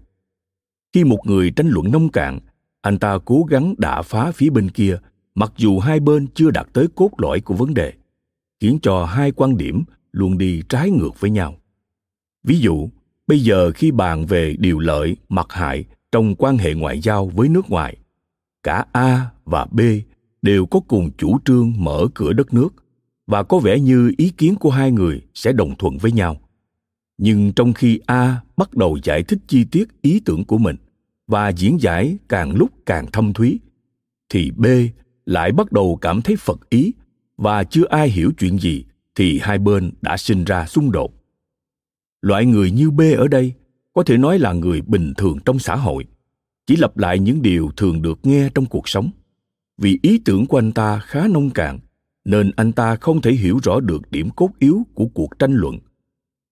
[0.93, 2.39] Khi một người tranh luận nông cạn,
[2.81, 4.97] anh ta cố gắng đả phá phía bên kia,
[5.35, 7.93] mặc dù hai bên chưa đạt tới cốt lõi của vấn đề,
[8.59, 11.57] khiến cho hai quan điểm luôn đi trái ngược với nhau.
[12.43, 12.89] Ví dụ,
[13.27, 17.49] bây giờ khi bàn về điều lợi mặt hại trong quan hệ ngoại giao với
[17.49, 17.97] nước ngoài,
[18.63, 19.79] cả a và b
[20.45, 22.69] đều có cùng chủ trương mở cửa đất nước
[23.27, 26.37] và có vẻ như ý kiến của hai người sẽ đồng thuận với nhau.
[27.17, 30.75] Nhưng trong khi a bắt đầu giải thích chi tiết ý tưởng của mình
[31.27, 33.59] và diễn giải càng lúc càng thâm thúy,
[34.29, 34.65] thì b
[35.25, 36.93] lại bắt đầu cảm thấy phật ý
[37.37, 38.85] và chưa ai hiểu chuyện gì
[39.15, 41.13] thì hai bên đã sinh ra xung đột.
[42.21, 43.53] Loại người như b ở đây
[43.93, 46.05] có thể nói là người bình thường trong xã hội,
[46.67, 49.11] chỉ lặp lại những điều thường được nghe trong cuộc sống
[49.77, 51.79] vì ý tưởng của anh ta khá nông cạn,
[52.25, 55.77] nên anh ta không thể hiểu rõ được điểm cốt yếu của cuộc tranh luận.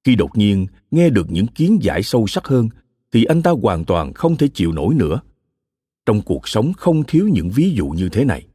[0.04, 2.70] Khi đột nhiên nghe được những kiến giải sâu sắc hơn,
[3.12, 5.20] thì anh ta hoàn toàn không thể chịu nổi nữa.
[6.06, 8.48] Trong cuộc sống không thiếu những ví dụ như thế này.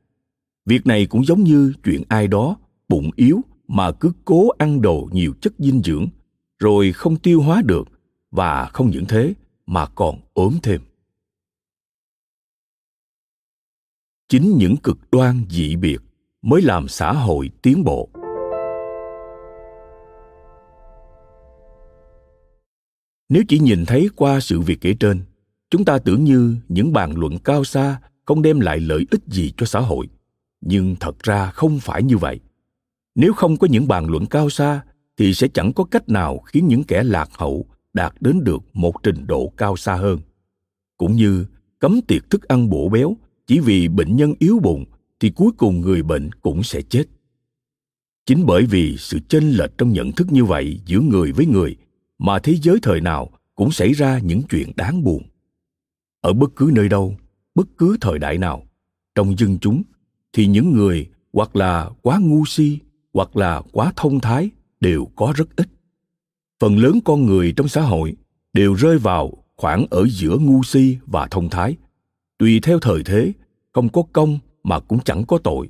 [0.67, 2.57] Việc này cũng giống như chuyện ai đó
[2.89, 6.07] bụng yếu mà cứ cố ăn đồ nhiều chất dinh dưỡng,
[6.59, 7.89] rồi không tiêu hóa được
[8.31, 9.35] và không những thế
[9.67, 10.81] mà còn ốm thêm.
[14.29, 15.99] Chính những cực đoan dị biệt
[16.43, 18.09] mới làm xã hội tiến bộ.
[23.29, 25.21] Nếu chỉ nhìn thấy qua sự việc kể trên,
[25.71, 29.53] chúng ta tưởng như những bàn luận cao xa không đem lại lợi ích gì
[29.57, 30.09] cho xã hội.
[30.61, 32.41] Nhưng thật ra không phải như vậy.
[33.15, 34.81] Nếu không có những bàn luận cao xa,
[35.17, 39.03] thì sẽ chẳng có cách nào khiến những kẻ lạc hậu đạt đến được một
[39.03, 40.19] trình độ cao xa hơn.
[40.97, 41.47] Cũng như
[41.79, 43.17] cấm tiệc thức ăn bổ béo
[43.49, 44.85] chỉ vì bệnh nhân yếu bụng
[45.21, 47.05] thì cuối cùng người bệnh cũng sẽ chết.
[48.27, 51.77] Chính bởi vì sự chênh lệch trong nhận thức như vậy giữa người với người
[52.19, 55.23] mà thế giới thời nào cũng xảy ra những chuyện đáng buồn.
[56.21, 57.17] Ở bất cứ nơi đâu,
[57.55, 58.67] bất cứ thời đại nào,
[59.15, 59.83] trong dân chúng
[60.33, 62.79] thì những người hoặc là quá ngu si
[63.13, 65.69] hoặc là quá thông thái đều có rất ít.
[66.61, 68.17] Phần lớn con người trong xã hội
[68.53, 71.77] đều rơi vào khoảng ở giữa ngu si và thông thái
[72.39, 73.33] tùy theo thời thế,
[73.73, 75.69] không có công mà cũng chẳng có tội.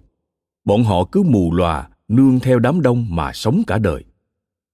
[0.64, 4.05] Bọn họ cứ mù lòa nương theo đám đông mà sống cả đời.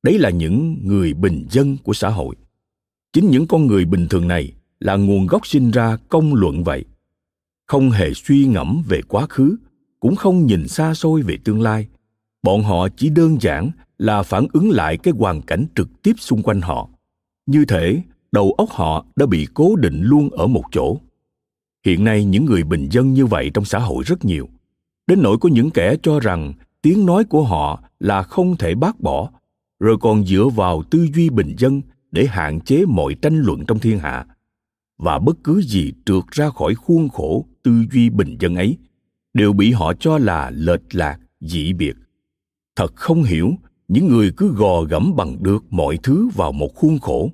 [0.02, 2.36] Đấy là những người bình dân của xã hội.
[3.12, 6.84] Chính những con người bình thường này là nguồn gốc sinh ra công luận vậy.
[7.66, 9.56] Không hề suy ngẫm về quá khứ,
[10.00, 11.86] cũng không nhìn xa xôi về tương lai.
[12.42, 16.42] Bọn họ chỉ đơn giản là phản ứng lại cái hoàn cảnh trực tiếp xung
[16.42, 16.88] quanh họ.
[17.46, 20.96] Như thể đầu óc họ đã bị cố định luôn ở một chỗ
[21.84, 24.48] hiện nay những người bình dân như vậy trong xã hội rất nhiều.
[25.06, 29.00] Đến nỗi có những kẻ cho rằng tiếng nói của họ là không thể bác
[29.00, 29.30] bỏ,
[29.80, 33.78] rồi còn dựa vào tư duy bình dân để hạn chế mọi tranh luận trong
[33.78, 34.26] thiên hạ.
[34.98, 38.76] Và bất cứ gì trượt ra khỏi khuôn khổ tư duy bình dân ấy
[39.34, 41.94] đều bị họ cho là lệch lạc, dị biệt.
[42.76, 43.52] Thật không hiểu,
[43.88, 47.30] những người cứ gò gẫm bằng được mọi thứ vào một khuôn khổ,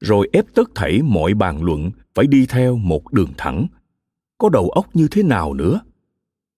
[0.00, 3.66] rồi ép tất thảy mọi bàn luận phải đi theo một đường thẳng
[4.38, 5.80] có đầu óc như thế nào nữa?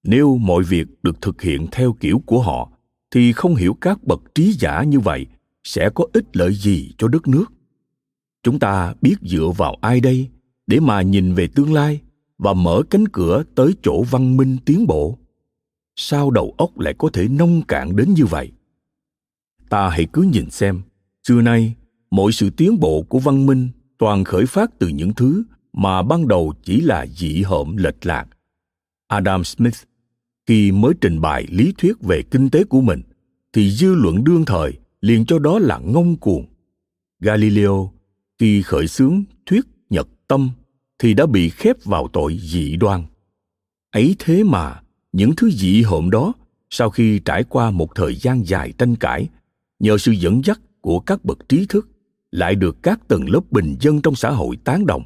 [0.03, 2.71] Nếu mọi việc được thực hiện theo kiểu của họ,
[3.11, 5.27] thì không hiểu các bậc trí giả như vậy
[5.65, 7.45] sẽ có ích lợi gì cho đất nước.
[8.43, 10.29] Chúng ta biết dựa vào ai đây
[10.67, 12.01] để mà nhìn về tương lai
[12.39, 15.19] và mở cánh cửa tới chỗ văn minh tiến bộ?
[15.97, 18.53] Sao đầu óc lại có thể nông cạn đến như vậy?
[19.69, 20.83] Ta hãy cứ nhìn xem.
[21.29, 21.75] Xưa nay,
[22.11, 23.69] mọi sự tiến bộ của văn minh
[23.99, 25.43] toàn khởi phát từ những thứ
[25.77, 28.27] mà ban đầu chỉ là dị hợm lệch lạc.
[29.09, 29.77] Adam smith,
[30.47, 33.03] khi mới trình bày lý thuyết về kinh tế của mình,
[33.53, 36.47] thì dư luận đương thời liền cho đó là ngông cuồng.
[37.21, 37.93] Galileo,
[38.39, 40.51] khi khởi xướng thuyết nhật tâm,
[40.99, 43.05] thì đã bị khép vào tội dị đoan.
[43.91, 46.33] Ấy thế mà, những thứ dị hợm đó,
[46.71, 49.29] sau khi trải qua một thời gian dài tranh cãi,
[49.79, 51.89] nhờ sự dẫn dắt của các bậc trí thức,
[52.31, 55.03] lại được các tầng lớp bình dân trong xã hội tán đồng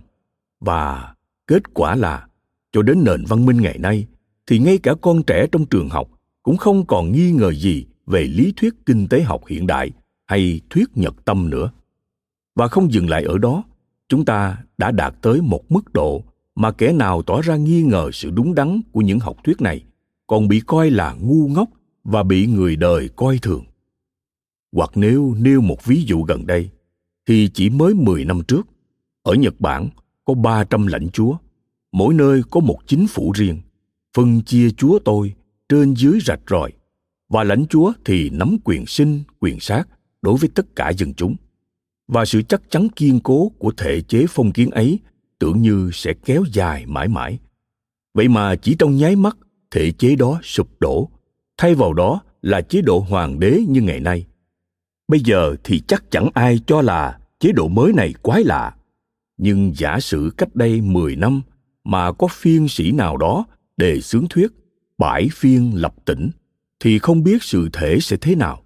[0.61, 1.15] và
[1.47, 2.27] kết quả là
[2.73, 4.07] cho đến nền văn minh ngày nay
[4.47, 6.09] thì ngay cả con trẻ trong trường học
[6.43, 9.91] cũng không còn nghi ngờ gì về lý thuyết kinh tế học hiện đại
[10.27, 11.71] hay thuyết nhật tâm nữa
[12.55, 13.65] và không dừng lại ở đó
[14.09, 18.11] chúng ta đã đạt tới một mức độ mà kẻ nào tỏ ra nghi ngờ
[18.13, 19.85] sự đúng đắn của những học thuyết này
[20.27, 21.69] còn bị coi là ngu ngốc
[22.05, 23.65] và bị người đời coi thường.
[24.73, 26.71] Hoặc nếu nêu một ví dụ gần đây,
[27.27, 28.67] thì chỉ mới 10 năm trước,
[29.23, 29.89] ở Nhật Bản
[30.31, 31.37] có 300 lãnh chúa,
[31.93, 33.61] mỗi nơi có một chính phủ riêng,
[34.17, 35.35] phân chia chúa tôi
[35.69, 36.73] trên dưới rạch ròi,
[37.29, 39.85] và lãnh chúa thì nắm quyền sinh, quyền sát
[40.23, 41.37] đối với tất cả dân chúng.
[42.09, 44.99] Và sự chắc chắn kiên cố của thể chế phong kiến ấy
[45.39, 47.39] tưởng như sẽ kéo dài mãi mãi.
[48.15, 49.37] Vậy mà chỉ trong nháy mắt
[49.71, 51.09] thể chế đó sụp đổ
[51.59, 54.27] thay vào đó là chế độ hoàng đế như ngày nay
[55.09, 58.75] bây giờ thì chắc chẳng ai cho là chế độ mới này quái lạ
[59.43, 61.43] nhưng giả sử cách đây 10 năm
[61.85, 63.45] mà có phiên sĩ nào đó
[63.77, 64.53] đề xướng thuyết
[64.99, 66.31] bãi phiên lập tỉnh
[66.81, 68.63] thì không biết sự thể sẽ thế nào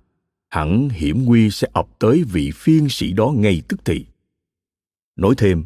[0.54, 4.06] hẳn hiểm nguy sẽ ập tới vị phiên sĩ đó ngay tức thì.
[5.16, 5.64] Nói thêm,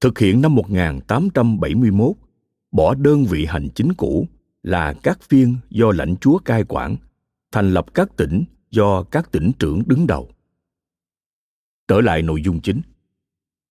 [0.00, 2.16] thực hiện năm 1871,
[2.72, 4.28] bỏ đơn vị hành chính cũ
[4.62, 6.96] là các phiên do lãnh chúa cai quản,
[7.52, 10.30] thành lập các tỉnh do các tỉnh trưởng đứng đầu.
[11.88, 12.80] Trở lại nội dung chính.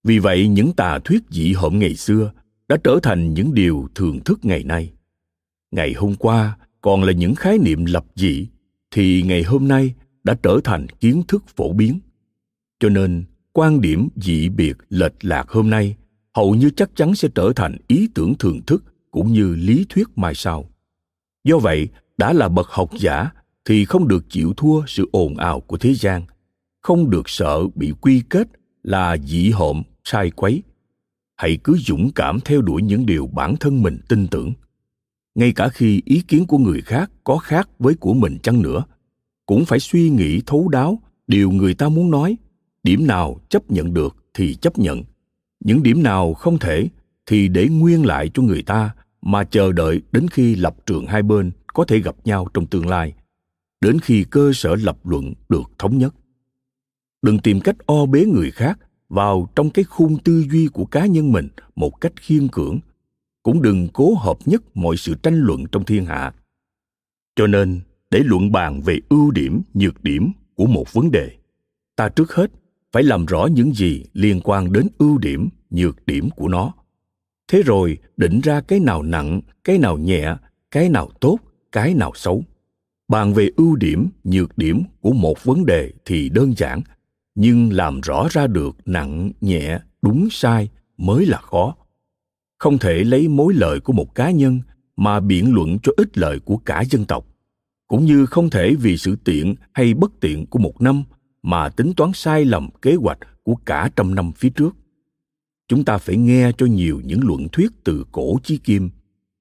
[0.05, 2.31] Vì vậy, những tà thuyết dị hợm ngày xưa
[2.67, 4.93] đã trở thành những điều thường thức ngày nay.
[5.71, 8.47] Ngày hôm qua còn là những khái niệm lập dị,
[8.91, 9.93] thì ngày hôm nay
[10.23, 11.99] đã trở thành kiến thức phổ biến.
[12.79, 15.95] Cho nên, quan điểm dị biệt lệch lạc hôm nay
[16.33, 20.07] hầu như chắc chắn sẽ trở thành ý tưởng thường thức cũng như lý thuyết
[20.15, 20.69] mai sau
[21.43, 21.87] do vậy
[22.17, 23.29] đã là bậc học giả
[23.65, 26.25] thì không được chịu thua sự ồn ào của thế gian
[26.81, 28.47] không được sợ bị quy kết
[28.83, 30.63] là dị hợm sai quấy.
[31.35, 34.53] Hãy cứ dũng cảm theo đuổi những điều bản thân mình tin tưởng.
[35.35, 38.83] Ngay cả khi ý kiến của người khác có khác với của mình chăng nữa,
[39.45, 42.37] cũng phải suy nghĩ thấu đáo điều người ta muốn nói.
[42.83, 45.03] Điểm nào chấp nhận được thì chấp nhận.
[45.59, 46.87] Những điểm nào không thể
[47.25, 51.23] thì để nguyên lại cho người ta mà chờ đợi đến khi lập trường hai
[51.23, 53.13] bên có thể gặp nhau trong tương lai,
[53.81, 56.15] đến khi cơ sở lập luận được thống nhất.
[57.21, 58.79] Đừng tìm cách o bế người khác
[59.15, 62.79] vào trong cái khung tư duy của cá nhân mình một cách khiên cưỡng.
[63.43, 66.33] Cũng đừng cố hợp nhất mọi sự tranh luận trong thiên hạ.
[67.35, 71.31] Cho nên, để luận bàn về ưu điểm, nhược điểm của một vấn đề,
[71.95, 72.51] ta trước hết
[72.91, 76.73] phải làm rõ những gì liên quan đến ưu điểm, nhược điểm của nó.
[77.47, 80.35] Thế rồi định ra cái nào nặng, cái nào nhẹ,
[80.71, 81.37] cái nào tốt,
[81.71, 82.43] cái nào xấu.
[83.07, 86.81] Bàn về ưu điểm, nhược điểm của một vấn đề thì đơn giản
[87.35, 91.75] nhưng làm rõ ra được nặng, nhẹ, đúng sai mới là khó.
[92.57, 94.61] Không thể lấy mối lợi của một cá nhân
[94.95, 97.27] mà biện luận cho ích lợi của cả dân tộc.
[97.87, 101.03] Cũng như không thể vì sự tiện hay bất tiện của một năm
[101.43, 104.75] mà tính toán sai lầm kế hoạch của cả trăm năm phía trước.
[105.67, 108.89] Chúng ta phải nghe cho nhiều những luận thuyết từ cổ chí kim,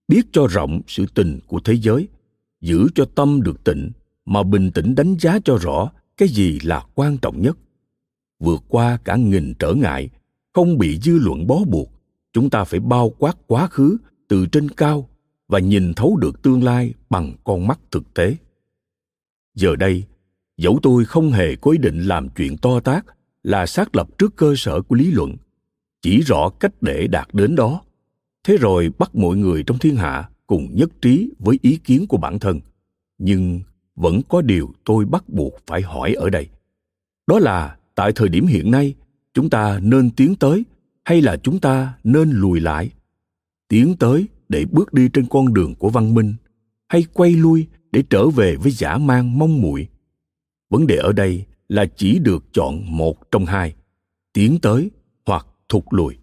[0.08, 2.08] biết cho rộng sự tình của thế giới,
[2.60, 3.90] giữ cho tâm được tịnh
[4.24, 7.58] mà bình tĩnh đánh giá cho rõ cái gì là quan trọng nhất
[8.40, 10.10] vượt qua cả nghìn trở ngại,
[10.52, 11.90] không bị dư luận bó buộc.
[12.32, 13.96] Chúng ta phải bao quát quá khứ
[14.28, 15.08] từ trên cao
[15.48, 18.36] và nhìn thấu được tương lai bằng con mắt thực tế.
[19.54, 20.04] Giờ đây,
[20.56, 23.06] dẫu tôi không hề có ý định làm chuyện to tác
[23.42, 25.36] là xác lập trước cơ sở của lý luận,
[26.02, 27.82] chỉ rõ cách để đạt đến đó.
[28.44, 32.16] Thế rồi bắt mọi người trong thiên hạ cùng nhất trí với ý kiến của
[32.16, 32.60] bản thân.
[33.18, 33.60] Nhưng
[33.96, 36.48] vẫn có điều tôi bắt buộc phải hỏi ở đây.
[37.26, 38.94] Đó là tại thời điểm hiện nay,
[39.34, 40.64] chúng ta nên tiến tới
[41.04, 42.90] hay là chúng ta nên lùi lại?
[43.68, 46.34] Tiến tới để bước đi trên con đường của văn minh
[46.88, 49.88] hay quay lui để trở về với giả mang mong muội?
[50.70, 53.74] Vấn đề ở đây là chỉ được chọn một trong hai,
[54.32, 54.90] tiến tới
[55.26, 56.16] hoặc thụt lùi.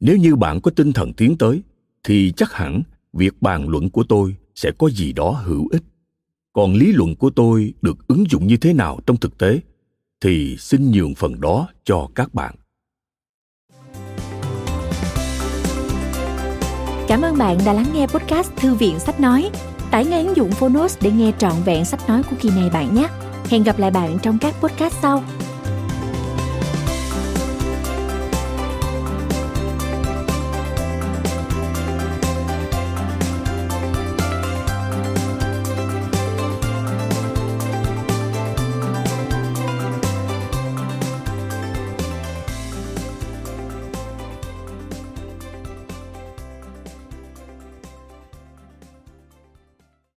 [0.00, 1.62] Nếu như bạn có tinh thần tiến tới,
[2.04, 2.82] thì chắc hẳn
[3.12, 5.82] việc bàn luận của tôi sẽ có gì đó hữu ích.
[6.52, 9.60] Còn lý luận của tôi được ứng dụng như thế nào trong thực tế?
[10.24, 12.54] Thì xin nhường phần đó cho các bạn.
[17.08, 19.50] Cảm ơn bạn đã lắng nghe podcast thư viện sách nói.
[19.90, 22.94] Tải ngay ứng dụng phonos để nghe trọn vẹn sách nói của kỳ này bạn
[22.94, 23.08] nhé.
[23.50, 25.24] Hẹn gặp lại bạn trong các podcast sau.